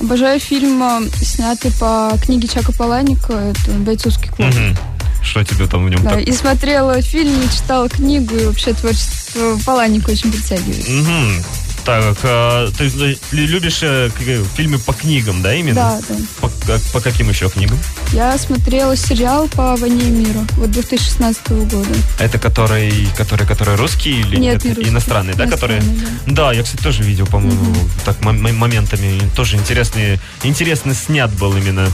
Обожаю 0.00 0.38
фильм, 0.40 0.82
э, 0.82 1.08
снятый 1.24 1.72
по 1.72 2.12
книге 2.22 2.48
Чака 2.48 2.72
Паланика, 2.72 3.32
это 3.32 3.70
«Бойцовский 3.72 4.28
клуб». 4.28 4.48
Мгм. 4.48 4.76
Что 5.22 5.42
тебе 5.42 5.66
там 5.66 5.84
в 5.86 5.90
нем 5.90 6.02
Да, 6.04 6.10
так? 6.10 6.20
и 6.22 6.32
смотрела 6.32 7.00
фильм, 7.02 7.32
и 7.42 7.48
читала 7.56 7.88
книгу, 7.88 8.34
и 8.36 8.44
вообще 8.44 8.74
творчество 8.74 9.58
Паланика 9.64 10.10
очень 10.10 10.30
притягивает. 10.30 10.86
Мгм. 10.88 11.44
Так, 11.86 12.16
а, 12.24 12.68
ты 12.76 12.86
э, 12.88 13.14
любишь 13.30 13.78
э, 13.82 14.10
к- 14.10 14.56
фильмы 14.56 14.80
по 14.80 14.92
книгам, 14.92 15.40
да, 15.40 15.54
именно? 15.54 15.74
Да, 15.76 16.00
да. 16.08 16.16
По, 16.40 16.48
как- 16.66 16.82
по 16.92 17.00
каким 17.00 17.28
еще 17.28 17.48
книгам? 17.48 17.78
Я 18.12 18.36
смотрела 18.38 18.96
сериал 18.96 19.46
по 19.46 19.76
«Войне 19.76 20.02
и 20.06 20.10
миру» 20.10 20.44
вот 20.56 20.72
2016 20.72 21.48
года. 21.70 21.88
Это 22.18 22.38
который, 22.40 22.92
который, 23.16 23.46
который 23.46 23.76
русский 23.76 24.18
или 24.20 24.36
Нет, 24.36 24.64
не 24.64 24.70
русский. 24.72 24.90
иностранный, 24.90 25.34
да, 25.34 25.46
который? 25.46 25.80
Да, 26.26 26.52
я, 26.52 26.64
кстати, 26.64 26.82
тоже 26.82 27.04
видел, 27.04 27.26
по-моему, 27.26 27.72
так 28.04 28.20
м- 28.20 28.44
м- 28.44 28.56
моментами. 28.56 29.20
Тоже 29.36 29.54
интересный, 29.56 30.18
интересно 30.42 30.92
снят 30.92 31.32
был 31.34 31.56
именно. 31.56 31.88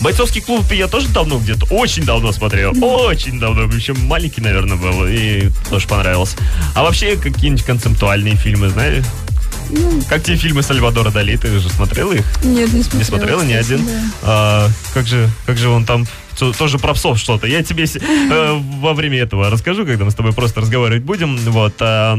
Бойцовский 0.00 0.40
клуб 0.40 0.64
я 0.72 0.88
тоже 0.88 1.08
давно 1.08 1.38
где-то, 1.38 1.66
очень 1.66 2.04
давно 2.04 2.32
смотрел, 2.32 2.72
очень 2.82 3.38
давно, 3.38 3.64
еще 3.64 3.92
маленький, 3.92 4.40
наверное, 4.40 4.76
был, 4.78 5.06
и 5.06 5.50
тоже 5.68 5.86
понравился. 5.88 6.36
А 6.74 6.82
вообще 6.82 7.16
какие-нибудь 7.16 7.64
концептуальные 7.64 8.36
фильмы, 8.36 8.68
знаешь? 8.70 9.04
Ну, 9.70 10.02
Как 10.08 10.22
тебе 10.22 10.36
фильмы 10.36 10.62
Сальвадора 10.62 11.10
Дали, 11.10 11.36
ты 11.36 11.48
же 11.58 11.68
смотрела 11.68 12.12
их? 12.12 12.24
Нет, 12.44 12.72
не 12.72 12.82
смотрела. 12.82 12.98
Не 12.98 13.04
смотрела 13.04 13.42
ни 13.42 13.52
один? 13.52 13.84
да. 13.86 14.00
А, 14.22 14.68
как 14.94 15.06
же, 15.06 15.28
как 15.46 15.56
же 15.58 15.68
он 15.68 15.84
там 15.84 16.06
то- 16.38 16.52
тоже 16.52 16.78
про 16.78 16.94
псов 16.94 17.18
что-то. 17.18 17.46
Я 17.46 17.62
тебе 17.62 17.84
э, 17.84 18.60
во 18.80 18.94
время 18.94 19.18
этого 19.18 19.50
расскажу, 19.50 19.84
когда 19.86 20.04
мы 20.04 20.10
с 20.10 20.14
тобой 20.14 20.32
просто 20.32 20.60
разговаривать 20.60 21.02
будем. 21.02 21.36
Вот. 21.36 21.74
а, 21.80 22.18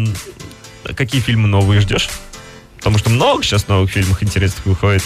какие 0.96 1.22
фильмы 1.22 1.48
новые 1.48 1.82
ждешь? 1.82 2.10
Потому 2.78 2.98
что 2.98 3.10
много 3.10 3.44
сейчас 3.44 3.68
новых 3.68 3.92
фильмов 3.92 4.22
интересных 4.22 4.66
выходит. 4.66 5.04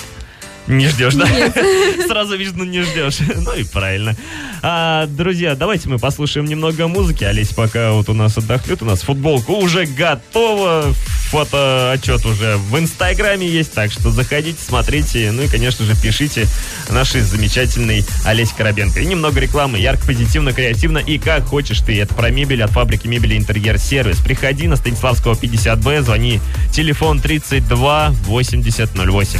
Не 0.67 0.87
ждешь, 0.87 1.15
да? 1.15 1.25
Сразу 2.07 2.37
видно, 2.37 2.63
не 2.63 2.81
ждешь. 2.83 3.17
Ну 3.35 3.53
и 3.55 3.63
правильно. 3.63 4.15
А, 4.61 5.07
друзья, 5.07 5.55
давайте 5.55 5.89
мы 5.89 5.97
послушаем 5.97 6.45
немного 6.45 6.87
музыки. 6.87 7.23
Олесь 7.23 7.49
пока 7.49 7.91
вот 7.93 8.09
у 8.09 8.13
нас 8.13 8.37
отдохнет. 8.37 8.81
У 8.81 8.85
нас 8.85 9.01
футболка 9.01 9.51
уже 9.51 9.85
готова. 9.85 10.93
Фотоотчет 11.31 12.25
уже 12.25 12.57
в 12.57 12.77
Инстаграме 12.77 13.47
есть. 13.47 13.71
Так 13.71 13.89
что 13.89 14.11
заходите, 14.11 14.59
смотрите. 14.61 15.31
Ну 15.31 15.43
и, 15.43 15.47
конечно 15.47 15.85
же, 15.85 15.95
пишите 15.95 16.45
нашей 16.89 17.21
замечательной 17.21 18.03
Олесь 18.25 18.51
Коробенко. 18.51 18.99
И 18.99 19.05
немного 19.05 19.39
рекламы. 19.39 19.79
Ярко, 19.79 20.07
позитивно, 20.07 20.51
креативно. 20.51 20.97
И 20.97 21.17
как 21.17 21.45
хочешь 21.45 21.79
ты. 21.79 21.97
Это 22.01 22.13
про 22.15 22.31
мебель 22.31 22.61
от 22.61 22.71
фабрики 22.71 23.07
мебели 23.07 23.37
Интерьер 23.37 23.79
Сервис. 23.79 24.17
Приходи 24.19 24.67
на 24.67 24.75
Станиславского 24.75 25.35
50Б. 25.35 26.01
Звони. 26.01 26.41
Телефон 26.73 27.21
32 27.21 28.09
80 28.25 28.89
08. 28.93 29.39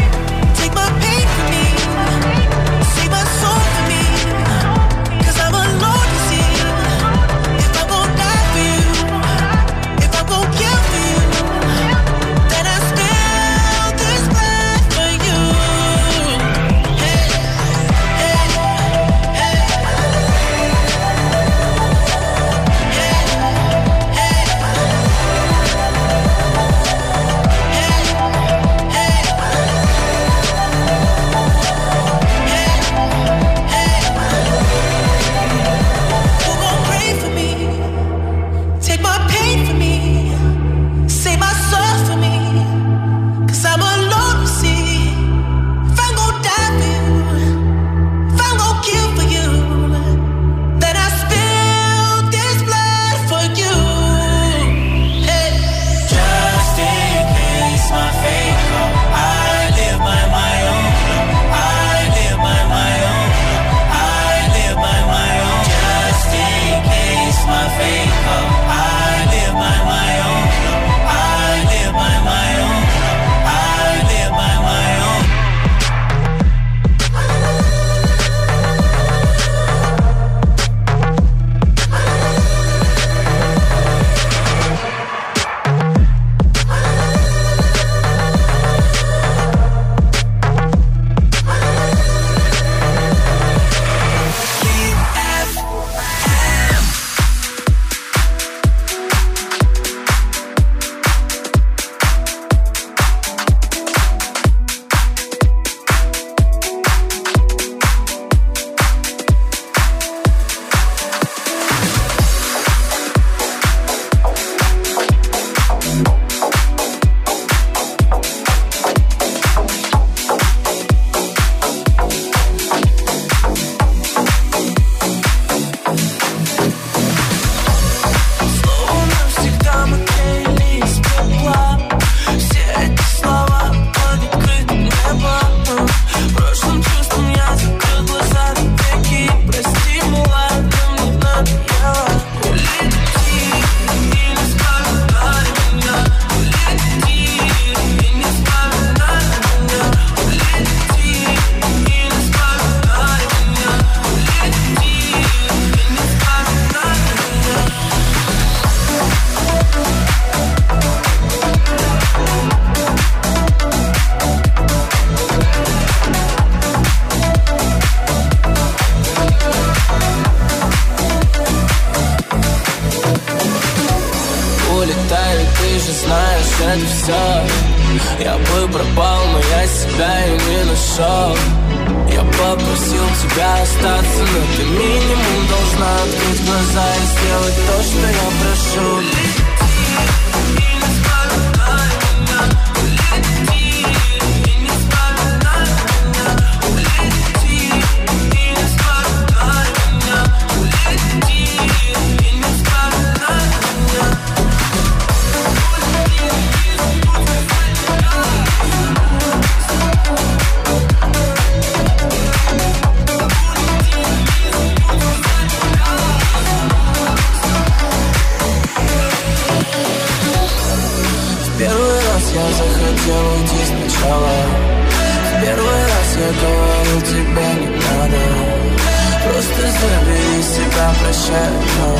Мало 231.11 231.99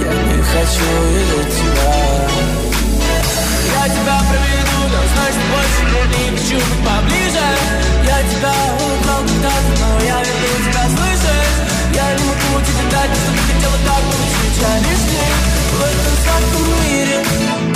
Я 0.00 0.36
не 0.36 0.42
хочу 0.42 0.88
видеть 1.08 1.54
тебя 1.56 2.28
Я 3.74 3.88
тебя 3.88 4.20
проведу, 4.28 4.80
там 4.92 5.06
значит 5.14 5.44
больше 5.48 5.82
не 5.88 6.36
хочу 6.36 6.56
быть 6.56 6.84
поближе 6.84 7.48
Я 8.04 8.18
тебя 8.28 8.52
украл 8.76 9.22
когда-то, 9.22 9.72
но 9.80 10.04
я 10.04 10.18
верну 10.18 10.52
тебя, 10.66 10.84
слышишь? 10.88 11.56
Я 11.94 12.14
не 12.16 12.24
могу 12.24 12.60
тебе 12.66 12.84
дать, 12.90 13.10
что 13.16 13.30
ты 13.32 13.40
хотела 13.48 13.78
так 13.86 14.02
получить 14.12 14.56
Я 14.60 14.78
лишний 14.78 15.32
в 15.72 15.80
этом 15.80 16.14
сладком 16.22 16.66
мире 16.84 17.67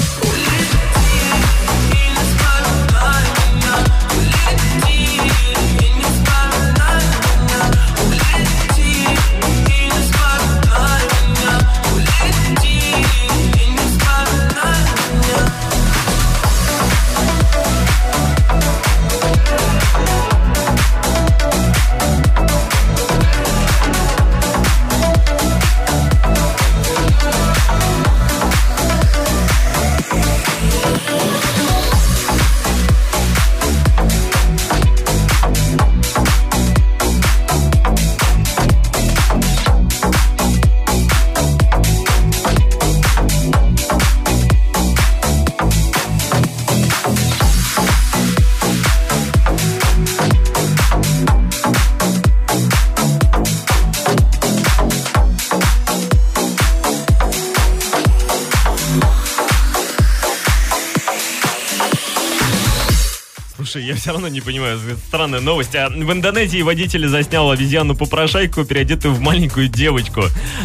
я 63.93 63.97
все 63.99 64.12
равно 64.12 64.28
не 64.28 64.40
понимаю, 64.40 64.80
странная 65.09 65.40
новость. 65.40 65.74
А 65.76 65.88
в 65.88 66.12
Индонезии 66.12 66.62
водитель 66.62 67.07
заснял 67.09 67.51
обезьяну-попрошайку, 67.51 68.64
переодетую 68.64 69.14
в 69.14 69.20
маленькую 69.20 69.68
девочку. 69.68 70.24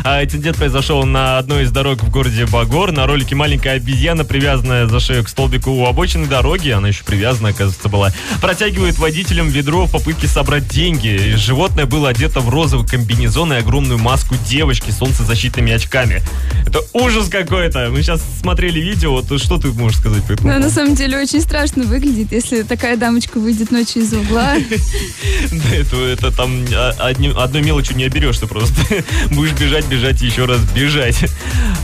А 0.10 0.24
инцидент 0.24 0.56
произошел 0.56 1.04
на 1.04 1.38
одной 1.38 1.64
из 1.64 1.72
дорог 1.72 2.02
в 2.02 2.10
городе 2.10 2.46
Багор. 2.46 2.94
На 2.94 3.06
ролике 3.06 3.36
маленькая 3.36 3.74
обезьяна, 3.74 4.24
привязанная 4.24 4.88
за 4.88 5.02
шею 5.02 5.26
к 5.26 5.28
столбику 5.28 5.72
у 5.72 5.86
обочины 5.86 6.28
дороги, 6.28 6.70
она 6.70 6.88
еще 6.88 7.04
привязана, 7.04 7.50
оказывается, 7.50 7.90
была, 7.90 8.14
протягивает 8.40 8.98
водителям 9.00 9.50
ведро 9.50 9.86
в 9.86 9.92
попытке 9.92 10.28
собрать 10.28 10.70
деньги. 10.70 11.34
Животное 11.36 11.86
было 11.86 12.08
одето 12.08 12.40
в 12.40 12.48
розовый 12.48 12.88
комбинезон 12.88 13.52
и 13.52 13.58
огромную 13.58 14.00
маску 14.00 14.36
девочки 14.48 14.92
с 14.92 15.00
солнцезащитными 15.00 15.74
очками. 15.74 16.22
Это 16.66 16.80
ужас 16.94 17.28
какой-то. 17.28 17.90
Мы 17.92 18.02
сейчас 18.02 18.22
смотрели 18.40 18.80
видео, 18.80 19.12
вот 19.12 19.42
что 19.42 19.58
ты 19.58 19.74
можешь 19.74 19.98
сказать 19.98 20.24
Но 20.42 20.58
на 20.58 20.70
самом 20.70 20.96
деле 20.96 21.18
очень 21.18 21.42
страшно 21.42 21.84
выглядит, 21.84 22.32
если 22.32 22.62
такая 22.62 22.96
дамочка 22.96 23.40
выйдет 23.40 23.72
ночью 23.72 24.04
из 24.04 24.14
угла. 24.14 24.54
Да, 25.52 25.76
это, 25.76 26.32
там 26.32 26.64
а, 26.74 26.92
одной 26.98 27.62
мелочью 27.62 27.98
не 27.98 28.06
оберешься 28.06 28.48
просто. 28.48 28.80
Будешь 29.32 29.52
бежать, 29.54 29.86
бежать 29.86 29.97
и 29.98 30.26
еще 30.26 30.46
раз 30.46 30.60
бежать. 30.76 31.26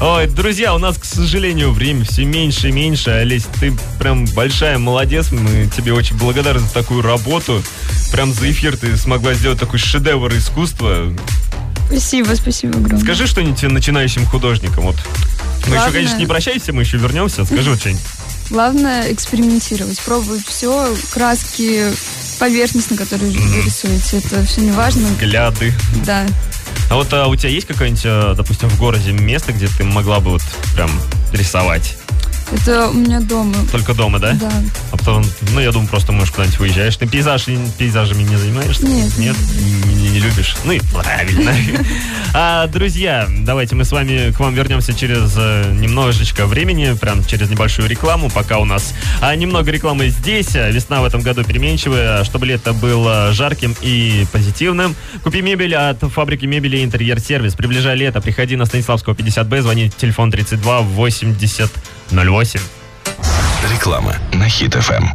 Ой, 0.02 0.28
друзья, 0.28 0.74
у 0.76 0.78
нас, 0.78 0.98
к 0.98 1.06
сожалению, 1.06 1.72
время 1.72 2.06
все 2.06 2.26
меньше 2.26 2.70
и 2.70 2.72
меньше. 2.72 3.10
Олесь, 3.10 3.46
ты 3.60 3.74
прям 4.00 4.26
большая 4.26 4.78
молодец. 4.78 5.32
Мы 5.32 5.70
тебе 5.76 5.94
очень 5.94 6.18
благодарны 6.18 6.68
за 6.68 6.74
такую 6.74 7.02
работу. 7.02 7.64
Прям 8.12 8.34
за 8.34 8.52
эфир 8.52 8.78
ты 8.78 8.96
смогла 8.98 9.34
сделать 9.34 9.60
такой 9.60 9.80
шедевр 9.80 10.34
искусства. 10.36 11.14
Спасибо, 11.88 12.34
спасибо 12.36 12.78
огромное. 12.78 13.04
Скажи 13.04 13.28
что-нибудь 13.28 13.62
начинающим 13.64 14.26
художникам. 14.26 14.86
Вот. 14.86 14.96
Мы 15.68 15.76
еще, 15.76 15.92
конечно, 15.92 16.18
не 16.18 16.26
прощаемся, 16.26 16.74
мы 16.74 16.82
еще 16.82 16.98
вернемся. 16.98 17.46
Скажи 17.46 17.70
вот 17.70 17.80
что-нибудь. 17.80 18.02
Главное 18.50 19.12
экспериментировать, 19.14 20.00
пробовать 20.02 20.46
все, 20.46 20.94
краски, 21.12 21.86
поверхность, 22.40 22.92
на 22.92 22.98
которой 22.98 23.32
вы 23.32 23.62
рисуете. 23.62 24.18
Это 24.18 24.46
все 24.46 24.62
не 24.62 24.72
важно. 24.72 25.08
Взгляды. 25.08 25.74
Да. 26.06 26.26
А 26.94 26.96
вот 26.96 27.12
а, 27.12 27.26
у 27.26 27.36
тебя 27.36 27.50
есть 27.50 27.66
какое-нибудь, 27.66 28.04
а, 28.06 28.36
допустим, 28.36 28.70
в 28.70 28.78
городе 28.78 29.14
место, 29.14 29.52
где 29.52 29.66
ты 29.66 29.84
могла 29.84 30.20
бы 30.20 30.30
вот 30.30 30.44
прям 30.76 30.92
рисовать? 31.32 31.98
Это 32.54 32.90
у 32.90 32.94
меня 32.94 33.20
дома. 33.20 33.56
Только 33.72 33.94
дома, 33.94 34.20
да? 34.20 34.34
Да. 34.34 34.52
А 34.92 34.98
потом, 34.98 35.24
ну, 35.54 35.60
я 35.60 35.72
думаю, 35.72 35.90
просто, 35.90 36.12
может, 36.12 36.36
куда-нибудь 36.36 36.60
выезжаешь. 36.60 36.96
Ты 36.96 37.08
пейзаж, 37.08 37.46
пейзажами 37.78 38.24
не 38.24 38.36
занимаешься? 38.38 38.86
Нет. 38.86 39.18
Нет? 39.18 39.36
Не, 39.96 40.10
не 40.10 40.20
любишь? 40.20 40.56
Ну 40.64 40.74
и 40.74 40.80
правильно. 40.80 41.54
А, 42.36 42.66
друзья, 42.66 43.30
давайте 43.42 43.76
мы 43.76 43.86
с 43.86 43.92
вами 43.92 44.32
к 44.32 44.40
вам 44.40 44.56
вернемся 44.56 44.92
через 44.92 45.36
э, 45.38 45.72
немножечко 45.72 46.48
времени, 46.48 46.96
прям 47.00 47.24
через 47.24 47.48
небольшую 47.52 47.88
рекламу, 47.88 48.32
пока 48.32 48.58
у 48.58 48.66
нас 48.66 48.96
а, 49.22 49.36
немного 49.36 49.70
рекламы 49.70 50.08
здесь. 50.08 50.56
А, 50.56 50.72
Весна 50.72 51.02
в 51.02 51.06
этом 51.06 51.22
году 51.22 51.44
переменчивая, 51.44 52.22
а 52.22 52.24
чтобы 52.24 52.48
лето 52.48 52.74
было 52.74 53.32
жарким 53.34 53.76
и 53.82 54.26
позитивным. 54.32 54.96
Купи 55.24 55.44
мебель 55.44 55.76
от 55.76 56.00
фабрики 56.00 56.48
мебели 56.48 56.84
«Интерьер 56.84 57.20
Сервис». 57.20 57.54
Приближай 57.54 57.96
лето, 57.96 58.20
приходи 58.20 58.56
на 58.56 58.66
Станиславского 58.66 59.14
50Б, 59.14 59.62
звони 59.62 59.92
телефон 59.92 60.32
32 60.32 60.82
80 60.82 61.72
08. 62.14 62.60
Реклама 63.72 64.16
на 64.34 64.48
Хит 64.48 64.76
ФМ. 64.76 65.06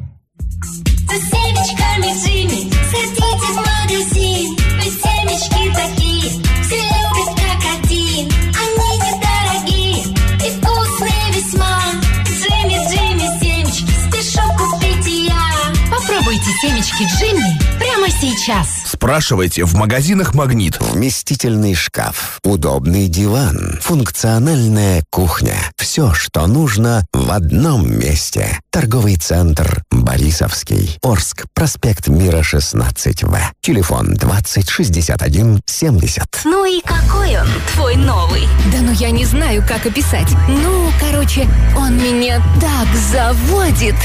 За 1.09 1.15
семечками 1.15 2.11
Джимми 2.19 2.73
сходите 2.89 3.53
в 3.53 3.57
магазин. 3.57 4.57
Ведь 4.83 5.01
семечки 5.01 5.63
такие, 5.75 6.43
все 6.65 6.77
любят 6.77 7.31
как 7.37 7.61
один. 7.79 8.29
Они 8.59 8.91
недорогие 8.99 9.99
и 10.45 10.61
вкусные 10.61 11.27
весьма. 11.35 11.79
Джимми, 12.27 12.77
Джимми, 12.89 13.27
семечки, 13.41 13.93
спешу 14.09 14.43
купить 14.59 15.07
и 15.07 15.27
я. 15.27 15.73
Попробуйте 15.91 16.51
семечки 16.61 17.05
Джимми 17.05 17.68
прямо 18.09 18.21
сейчас. 18.21 18.69
Спрашивайте 18.87 19.65
в 19.65 19.75
магазинах 19.75 20.35
«Магнит». 20.35 20.79
Вместительный 20.81 21.75
шкаф, 21.75 22.39
удобный 22.43 23.09
диван, 23.09 23.79
функциональная 23.81 25.03
кухня. 25.11 25.57
Все, 25.77 26.15
что 26.15 26.47
нужно 26.47 27.05
в 27.13 27.31
одном 27.31 27.99
месте. 27.99 28.59
Торговый 28.71 29.17
центр 29.17 29.83
«Борисовский». 29.91 30.99
Орск, 31.03 31.45
проспект 31.55 32.09
Мира, 32.09 32.41
16В. 32.41 33.39
Телефон 33.61 34.15
20 34.15 34.69
61 34.69 35.61
70. 35.67 36.25
Ну 36.45 36.65
и 36.65 36.81
какой 36.81 37.39
он, 37.41 37.49
твой 37.75 37.97
новый? 37.97 38.49
Да 38.73 38.79
ну 38.81 38.93
я 38.93 39.11
не 39.11 39.25
знаю, 39.25 39.65
как 39.67 39.87
описать. 39.87 40.29
Ну, 40.49 40.91
короче, 41.01 41.49
он 41.77 41.97
меня 41.97 42.43
так 42.61 42.89
заводит. 43.11 43.97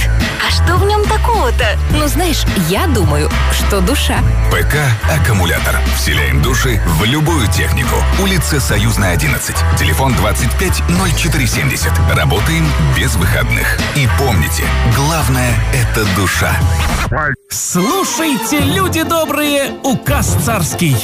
А 0.46 0.52
что 0.52 0.78
в 0.78 0.86
нем 0.86 1.04
такого-то? 1.06 1.78
Ну, 1.92 2.08
знаешь, 2.08 2.44
я 2.70 2.88
думаю, 2.88 3.30
что 3.52 3.82
душа. 3.94 4.24
ПК 4.50 4.76
«Аккумулятор». 5.08 5.78
Вселяем 5.96 6.42
души 6.42 6.82
в 7.00 7.04
любую 7.04 7.48
технику. 7.52 7.96
Улица 8.20 8.60
Союзная, 8.60 9.14
11. 9.14 9.56
Телефон 9.78 10.16
25 10.16 10.82
0470. 10.88 11.92
Работаем 12.16 12.66
без 12.98 13.16
выходных. 13.16 13.78
И 13.96 14.10
помните, 14.18 14.64
главное– 14.96 15.54
это 15.74 16.06
душа. 16.16 16.56
Слушайте, 17.50 18.62
люди 18.62 19.04
добрые, 19.04 19.74
указ 19.84 20.38
царский. 20.44 20.98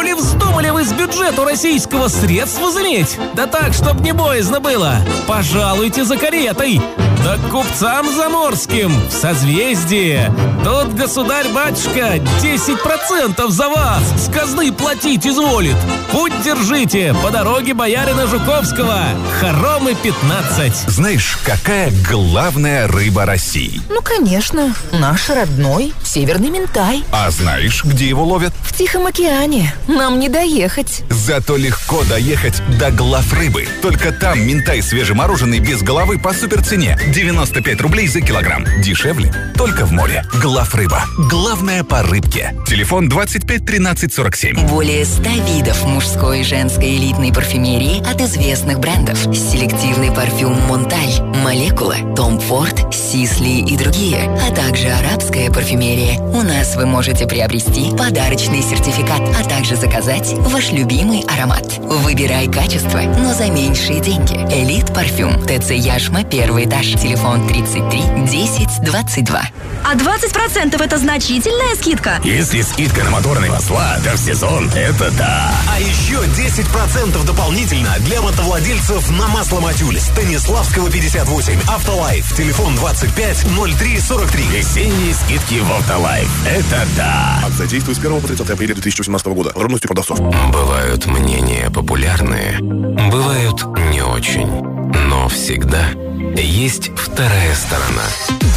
Коли 0.00 0.14
вздумали 0.14 0.70
вы 0.70 0.82
с 0.82 0.94
бюджету 0.94 1.44
российского 1.44 2.08
средств 2.08 2.58
возыметь, 2.58 3.18
да 3.34 3.46
так, 3.46 3.74
чтоб 3.74 4.00
не 4.00 4.14
боязно 4.14 4.58
было, 4.58 4.96
пожалуйте 5.26 6.06
за 6.06 6.16
каретой. 6.16 6.80
Да 7.22 7.36
к 7.36 7.50
купцам 7.50 8.06
заморским, 8.16 8.90
в 9.08 9.12
созвездие. 9.12 10.32
Тут 10.64 10.94
государь-батюшка 10.94 12.16
10% 12.42 13.50
за 13.50 13.68
вас 13.68 14.02
с 14.16 14.32
казны 14.32 14.72
платить 14.72 15.26
изволит. 15.26 15.76
Путь 16.12 16.32
держите 16.42 17.14
по 17.22 17.30
дороге 17.30 17.74
боярина 17.74 18.26
Жуковского. 18.26 19.00
Хоромы 19.38 19.94
15. 20.02 20.74
Знаешь, 20.88 21.36
какая 21.44 21.92
главная 22.10 22.88
рыба 22.88 23.26
России? 23.26 23.82
Ну, 23.90 24.00
конечно, 24.00 24.74
наш 24.92 25.28
родной 25.28 25.92
северный 26.02 26.48
ментай. 26.48 27.04
А 27.12 27.30
знаешь, 27.30 27.84
где 27.84 28.08
его 28.08 28.24
ловят? 28.24 28.54
В 28.62 28.74
Тихом 28.74 29.06
океане. 29.06 29.74
Нам 29.90 30.20
не 30.20 30.28
доехать. 30.28 31.02
Зато 31.10 31.56
легко 31.56 32.04
доехать 32.04 32.62
до 32.78 32.92
глав 32.92 33.32
рыбы. 33.32 33.66
Только 33.82 34.12
там 34.12 34.40
минтай 34.40 34.82
свежемороженый 34.82 35.58
без 35.58 35.82
головы 35.82 36.16
по 36.18 36.32
суперцене. 36.32 36.96
95 37.12 37.80
рублей 37.80 38.06
за 38.06 38.20
килограмм. 38.20 38.64
Дешевле 38.80 39.34
только 39.56 39.84
в 39.84 39.92
море. 39.92 40.24
Глав 40.40 40.72
рыба. 40.76 41.04
Главное 41.28 41.82
по 41.82 42.02
рыбке. 42.04 42.54
Телефон 42.68 43.08
25 43.08 43.66
13 43.66 44.14
47. 44.14 44.68
Более 44.68 45.04
100 45.04 45.22
видов 45.54 45.84
мужской 45.84 46.42
и 46.42 46.44
женской 46.44 46.96
элитной 46.96 47.32
парфюмерии 47.32 47.98
от 48.08 48.20
известных 48.20 48.78
брендов. 48.78 49.18
Селективный 49.34 50.12
парфюм 50.12 50.52
Монталь, 50.68 51.20
Молекула, 51.42 51.96
Том 52.14 52.38
Форд, 52.38 52.94
Сисли 52.94 53.58
и 53.68 53.76
другие. 53.76 54.30
А 54.48 54.54
также 54.54 54.88
арабская 54.88 55.50
парфюмерия. 55.50 56.20
У 56.20 56.42
нас 56.42 56.76
вы 56.76 56.86
можете 56.86 57.26
приобрести 57.26 57.90
подарочный 57.96 58.62
сертификат, 58.62 59.20
а 59.38 59.48
также 59.48 59.79
заказать 59.80 60.34
ваш 60.38 60.70
любимый 60.72 61.24
аромат. 61.28 61.78
Выбирай 61.78 62.46
качество, 62.46 63.00
но 63.00 63.32
за 63.34 63.50
меньшие 63.50 64.00
деньги. 64.00 64.34
Элит 64.52 64.92
парфюм. 64.94 65.42
ТЦ 65.44 65.70
Яшма, 65.70 66.22
первый 66.24 66.66
этаж. 66.66 66.86
Телефон 66.86 67.48
33 67.48 68.26
10 68.26 68.84
22. 68.84 69.42
А 69.82 69.94
20% 69.94 70.82
это 70.82 70.98
значительная 70.98 71.74
скидка? 71.74 72.20
Если 72.22 72.60
скидка 72.62 73.02
на 73.02 73.10
моторные 73.10 73.50
масла, 73.50 73.98
то 74.04 74.12
в 74.12 74.18
сезон 74.18 74.70
это 74.74 75.10
да. 75.12 75.52
А 75.68 75.80
еще 75.80 76.20
10% 76.36 77.26
дополнительно 77.26 77.96
для 78.00 78.20
мотовладельцев 78.20 79.10
на 79.18 79.26
масло 79.28 79.60
Матюль. 79.60 79.98
Станиславского 79.98 80.90
58. 80.90 81.60
Автолайф. 81.68 82.36
Телефон 82.36 82.74
25 82.76 83.46
03 83.78 84.00
43. 84.00 84.44
Весенние 84.44 85.14
скидки 85.14 85.60
в 85.60 85.72
Автолайф. 85.72 86.28
Это 86.46 86.86
да. 86.96 87.40
Акция 87.46 87.66
действует 87.66 87.96
с 87.96 88.00
1 88.00 88.20
по 88.20 88.26
30 88.26 88.50
апреля 88.50 88.74
2018 88.74 89.26
года. 89.28 89.52
Подробности 89.70 89.86
продавцов. 89.86 90.20
Бывают 90.52 91.06
мнения 91.06 91.70
популярные, 91.70 92.58
бывают 92.58 93.64
не 93.92 94.02
очень. 94.02 94.79
Но 94.94 95.28
всегда 95.28 95.90
есть 96.36 96.90
вторая 96.96 97.54
сторона. 97.54 98.02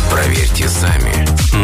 Проверьте 0.09 0.67
сами 0.67 1.13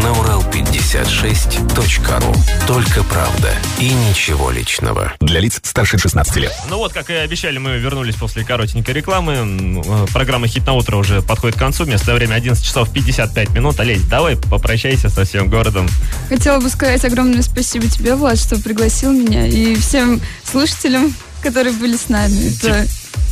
на 0.02 0.10
урал56.ру. 0.10 2.36
Только 2.68 3.04
правда 3.04 3.52
и 3.80 3.90
ничего 3.90 4.52
личного. 4.52 5.14
Для 5.20 5.40
лиц 5.40 5.60
старше 5.64 5.98
16 5.98 6.36
лет. 6.38 6.54
Ну 6.70 6.78
вот, 6.78 6.94
как 6.94 7.10
и 7.10 7.14
обещали, 7.14 7.58
мы 7.58 7.78
вернулись 7.78 8.16
после 8.16 8.44
коротенькой 8.44 8.94
рекламы. 8.94 9.82
Э, 9.86 10.06
Программа 10.14 10.48
«Хит 10.48 10.66
на 10.66 10.74
утро» 10.74 10.98
уже 10.98 11.22
подходит 11.22 11.58
к 11.58 11.60
концу. 11.60 11.86
Местное 11.86 12.16
время 12.16 12.36
11 12.36 12.64
часов 12.64 12.92
55 12.92 13.50
минут. 13.50 13.80
Олесь, 13.80 14.04
давай 14.04 14.36
попрощайся 14.36 15.10
со 15.10 15.26
всем 15.26 15.50
городом. 15.50 15.88
Хотела 16.28 16.60
бы 16.60 16.70
сказать 16.70 17.04
огромное 17.06 17.42
спасибо 17.42 17.88
тебе, 17.88 18.16
Влад, 18.16 18.40
что 18.40 18.60
пригласил 18.60 19.12
меня, 19.14 19.48
и 19.48 19.76
всем 19.76 20.22
слушателям, 20.44 21.14
которые 21.42 21.74
были 21.74 21.96
с 21.98 22.10
нами. 22.10 22.54
Это 22.56 22.86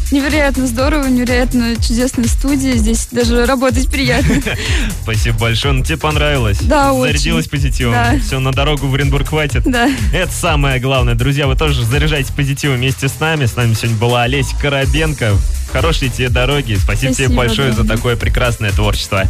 Невероятно 0.09 0.67
здорово, 0.67 1.07
невероятно 1.07 1.75
чудесная 1.75 2.27
студия. 2.27 2.75
Здесь 2.75 3.09
даже 3.11 3.45
работать 3.45 3.89
приятно. 3.89 4.35
Спасибо 5.03 5.37
большое. 5.37 5.73
Ну, 5.73 5.83
тебе 5.83 5.97
понравилось? 5.97 6.59
Да, 6.61 6.93
очень. 6.93 7.13
Зарядилась 7.13 7.47
позитивом? 7.47 7.93
Да. 7.93 8.15
Все, 8.25 8.39
на 8.39 8.53
дорогу 8.53 8.87
в 8.87 8.95
Оренбург 8.95 9.27
хватит? 9.27 9.63
Да. 9.65 9.89
Это 10.13 10.31
самое 10.31 10.79
главное. 10.79 11.15
Друзья, 11.15 11.45
вы 11.45 11.55
тоже 11.55 11.83
заряжайтесь 11.83 12.31
позитивом 12.31 12.77
вместе 12.77 13.09
с 13.09 13.19
нами. 13.19 13.45
С 13.45 13.57
нами 13.57 13.73
сегодня 13.73 13.97
была 13.97 14.23
Олеся 14.23 14.55
Коробенко. 14.57 15.33
Хорошей 15.71 16.07
тебе 16.09 16.29
дороги. 16.29 16.75
Спасибо, 16.75 17.13
тебе 17.13 17.25
Спасибо, 17.25 17.35
большое 17.35 17.69
да. 17.71 17.83
за 17.83 17.87
такое 17.87 18.15
прекрасное 18.15 18.71
творчество. 18.71 19.23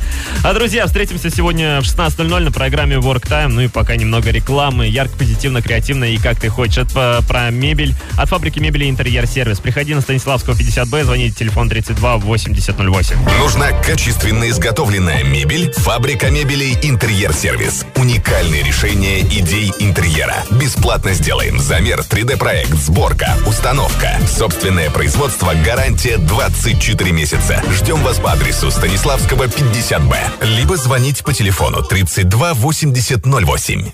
А, 0.44 0.54
друзья, 0.54 0.86
встретимся 0.86 1.32
сегодня 1.32 1.82
в 1.82 1.84
16.00 1.84 2.40
на 2.40 2.52
программе 2.52 2.98
Work 2.98 3.28
Time. 3.28 3.48
Ну 3.48 3.62
и 3.62 3.68
пока 3.68 3.96
немного 3.96 4.30
рекламы. 4.30 4.88
Ярко, 4.88 5.18
позитивно, 5.18 5.64
креативно 5.64 6.06
и 6.06 6.18
как 6.18 6.40
ты 6.40 6.50
хочешь. 6.50 6.78
Это 6.78 7.24
про 7.28 7.50
мебель. 7.50 7.96
От 8.18 8.30
фабрики 8.30 8.60
мебели 8.60 8.88
«Интерьер-сервис». 8.90 9.60
Приходи 9.60 9.96
на 9.96 10.02
Станиславского 10.02 10.56
50Б, 10.68 11.04
звоните 11.04 11.36
телефон 11.36 11.70
32 11.70 12.18
8008. 12.18 13.16
Нужна 13.40 13.72
качественно 13.72 14.50
изготовленная 14.50 15.24
мебель? 15.24 15.72
Фабрика 15.72 16.30
мебелей 16.30 16.78
«Интерьер-сервис». 16.82 17.86
Уникальные 17.96 18.64
решения 18.64 19.22
идей 19.22 19.72
интерьера. 19.80 20.36
Бесплатно 20.52 21.14
сделаем 21.14 21.60
замер, 21.60 22.02
3D-проект, 22.02 22.74
сборка, 22.74 23.38
установка. 23.46 24.18
Собственное 24.28 24.90
производство, 24.90 25.54
гарантия 25.66 26.18
24 26.18 27.12
месяца. 27.12 27.64
Ждем 27.72 28.04
вас 28.04 28.20
по 28.20 28.34
адресу 28.34 28.70
Станиславского 28.70 29.46
50Б. 29.46 30.18
Либо 30.42 30.76
звонить 30.76 31.24
по 31.24 31.34
телефону 31.34 31.82
32 31.82 32.54
8008. 32.56 33.92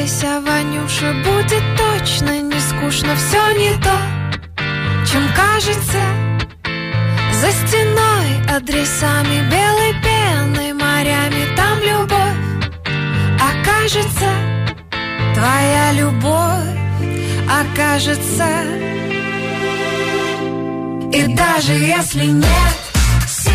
Собирайся, 0.00 0.40
Ванюша, 0.40 1.12
будет 1.24 1.62
точно 1.76 2.40
не 2.40 2.58
скучно, 2.58 3.14
все 3.16 3.52
не 3.52 3.74
то, 3.82 3.94
чем 5.10 5.22
кажется. 5.34 6.00
За 7.34 7.52
стеной 7.52 8.56
адресами 8.56 9.50
белой 9.50 9.94
пеной, 10.02 10.72
морями, 10.72 11.54
там 11.54 11.78
любовь 11.80 12.38
окажется. 13.36 14.30
Твоя 15.34 15.92
любовь 15.92 16.78
окажется. 17.46 18.48
И 21.12 21.34
даже 21.34 21.72
если 21.72 22.24
нет 22.24 22.76
сил, 23.28 23.52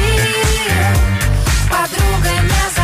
подруга 1.72 2.30
не 2.44 2.75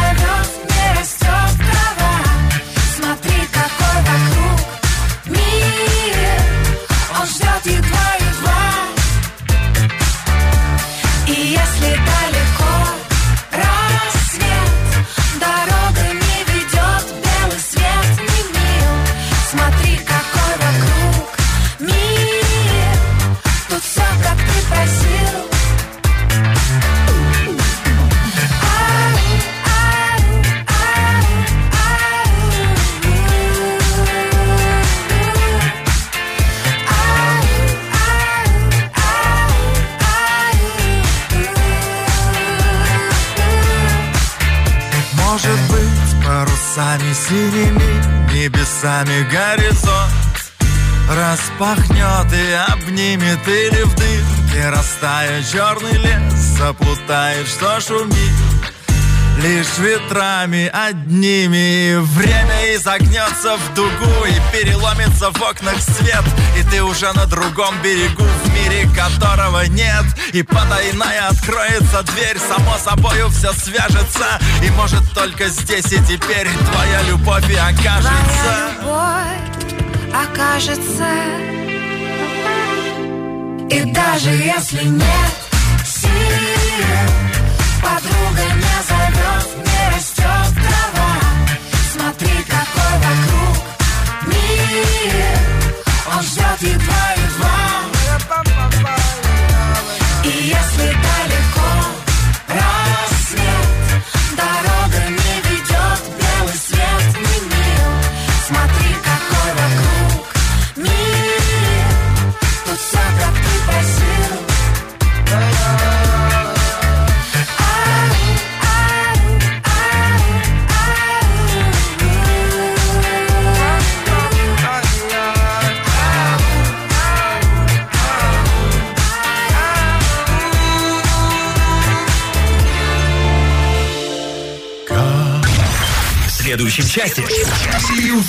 синими, 47.31 48.33
небесами 48.33 49.23
горизонт. 49.31 50.11
Распахнет 51.09 52.31
и 52.33 52.73
обнимет 52.73 53.45
или 53.47 53.83
в 53.83 53.95
дымке 53.95 54.69
Растает 54.69 55.45
черный 55.49 55.97
лес, 55.97 56.33
заплутает, 56.57 57.47
что 57.47 57.79
шумит 57.81 58.50
Лишь 59.43 59.79
ветрами 59.79 60.69
одними. 60.71 61.97
Время 61.97 62.75
изогнется 62.75 63.57
в 63.57 63.73
дугу 63.73 64.25
И 64.27 64.55
переломится 64.55 65.31
в 65.31 65.41
окнах 65.41 65.81
свет. 65.81 66.23
И 66.59 66.63
ты 66.69 66.83
уже 66.83 67.11
на 67.13 67.25
другом 67.25 67.73
берегу 67.81 68.23
В 68.23 68.53
мире 68.53 68.87
которого 68.95 69.65
нет. 69.65 70.05
И 70.33 70.43
потайная 70.43 71.29
откроется 71.29 72.03
дверь 72.03 72.37
Само 72.37 72.77
собою 72.77 73.29
все 73.29 73.51
свяжется. 73.53 74.39
И 74.63 74.69
может 74.69 75.11
только 75.13 75.47
здесь 75.49 75.91
и 75.91 75.97
теперь 76.03 76.47
Твоя 76.71 77.01
любовь 77.09 77.49
и 77.49 77.55
окажется. 77.55 78.11
Твоя 78.79 79.31
любовь 79.31 79.41
окажется. 80.13 81.07
И 83.71 83.91
даже 83.91 84.29
если 84.29 84.83
нет 84.83 85.31
сил 85.83 86.09
Подруга 87.81 88.53
не 88.53 88.83
зовет, 88.87 89.10
не 90.01 90.07
растет 90.07 90.30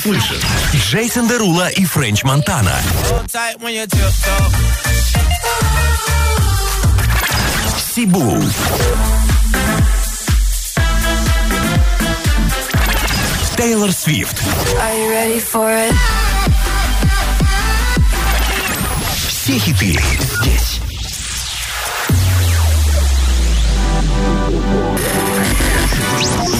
услышишь 0.03 0.43
Джейсон 0.75 1.29
Дерула 1.29 1.69
и 1.69 1.85
Френч 1.85 2.25
Монтана. 2.25 2.77
Сибу. 7.95 8.43
Тейлор 13.57 13.93
Свифт. 13.93 14.43
Все 19.29 19.59
хиты 19.59 19.97
здесь. 20.21 20.81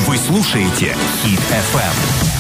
Вы 0.07 0.17
слушаете 0.17 0.97
Хит 1.25 1.41
FM. 1.41 2.32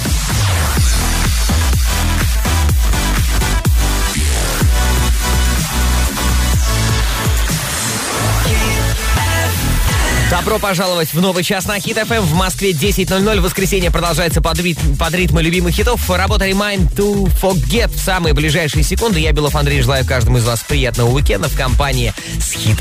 Добро 10.33 10.59
пожаловать 10.59 11.13
в 11.13 11.21
новый 11.21 11.45
час 11.45 11.67
на 11.67 11.79
Хит 11.79 11.99
ФМ. 11.99 12.23
В 12.23 12.33
Москве 12.33 12.73
10.00. 12.73 13.41
Воскресенье 13.41 13.91
продолжается 13.91 14.41
под, 14.41 14.59
рит- 14.61 14.79
под 14.99 15.13
ритмы 15.13 15.43
любимых 15.43 15.75
хитов. 15.75 16.09
Работа 16.09 16.49
Remind 16.49 16.91
to 16.95 17.31
Forget 17.39 17.95
в 17.95 18.01
самые 18.01 18.33
ближайшие 18.33 18.83
секунды. 18.83 19.21
Я, 19.21 19.33
Белов 19.33 19.55
Андрей, 19.55 19.83
желаю 19.83 20.07
каждому 20.07 20.39
из 20.39 20.45
вас 20.47 20.63
приятного 20.63 21.11
уикенда 21.11 21.51
в 21.51 21.55
компании 21.55 22.15
с 22.41 22.53
Хит. 22.53 22.81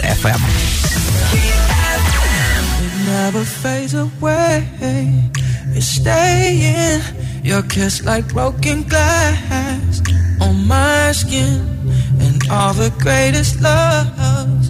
It's 5.73 5.87
staying. 5.87 7.01
Your 7.43 7.63
kiss 7.63 8.01
like 8.05 8.31
broken 8.31 8.83
glass 8.83 10.01
on 10.39 10.67
my 10.67 11.11
skin. 11.11 11.67
And 12.21 12.49
all 12.49 12.73
the 12.73 12.91
greatest 12.97 13.59
loves 13.59 14.60